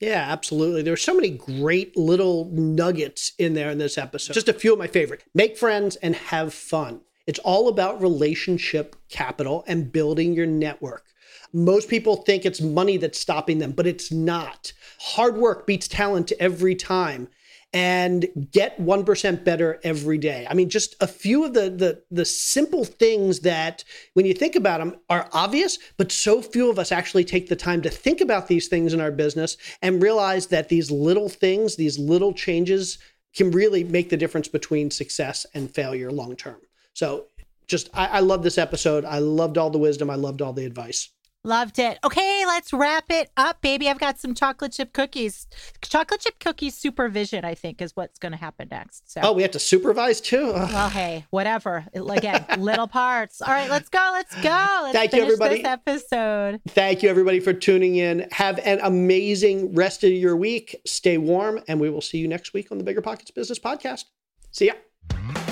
[0.00, 0.82] Yeah, absolutely.
[0.82, 4.32] There are so many great little nuggets in there in this episode.
[4.32, 5.22] Just a few of my favorite.
[5.34, 7.02] Make friends and have fun.
[7.26, 11.04] It's all about relationship capital and building your network.
[11.52, 14.72] Most people think it's money that's stopping them, but it's not.
[15.00, 17.28] Hard work beats talent every time
[17.72, 20.46] and get 1% better every day.
[20.50, 23.84] I mean, just a few of the, the, the simple things that,
[24.14, 27.56] when you think about them, are obvious, but so few of us actually take the
[27.56, 31.76] time to think about these things in our business and realize that these little things,
[31.76, 32.98] these little changes,
[33.36, 36.60] can really make the difference between success and failure long term.
[36.92, 37.26] So,
[37.68, 39.04] just I, I love this episode.
[39.04, 40.10] I loved all the wisdom.
[40.10, 41.08] I loved all the advice.
[41.42, 41.98] Loved it.
[42.04, 43.88] Okay, let's wrap it up, baby.
[43.88, 45.46] I've got some chocolate chip cookies.
[45.80, 49.10] Chocolate chip cookies supervision, I think, is what's going to happen next.
[49.10, 49.22] So.
[49.24, 50.54] Oh, we have to supervise too.
[50.70, 51.84] Well, hey, whatever.
[51.94, 53.42] Again, little parts.
[53.42, 54.10] All right, let's go.
[54.12, 54.80] Let's go.
[54.82, 55.62] Let's Thank you, everybody.
[55.62, 56.60] This episode.
[56.68, 58.26] Thank you, everybody, for tuning in.
[58.30, 60.80] Have an amazing rest of your week.
[60.86, 64.04] Stay warm, and we will see you next week on the BiggerPockets Business Podcast.
[64.52, 65.49] See ya.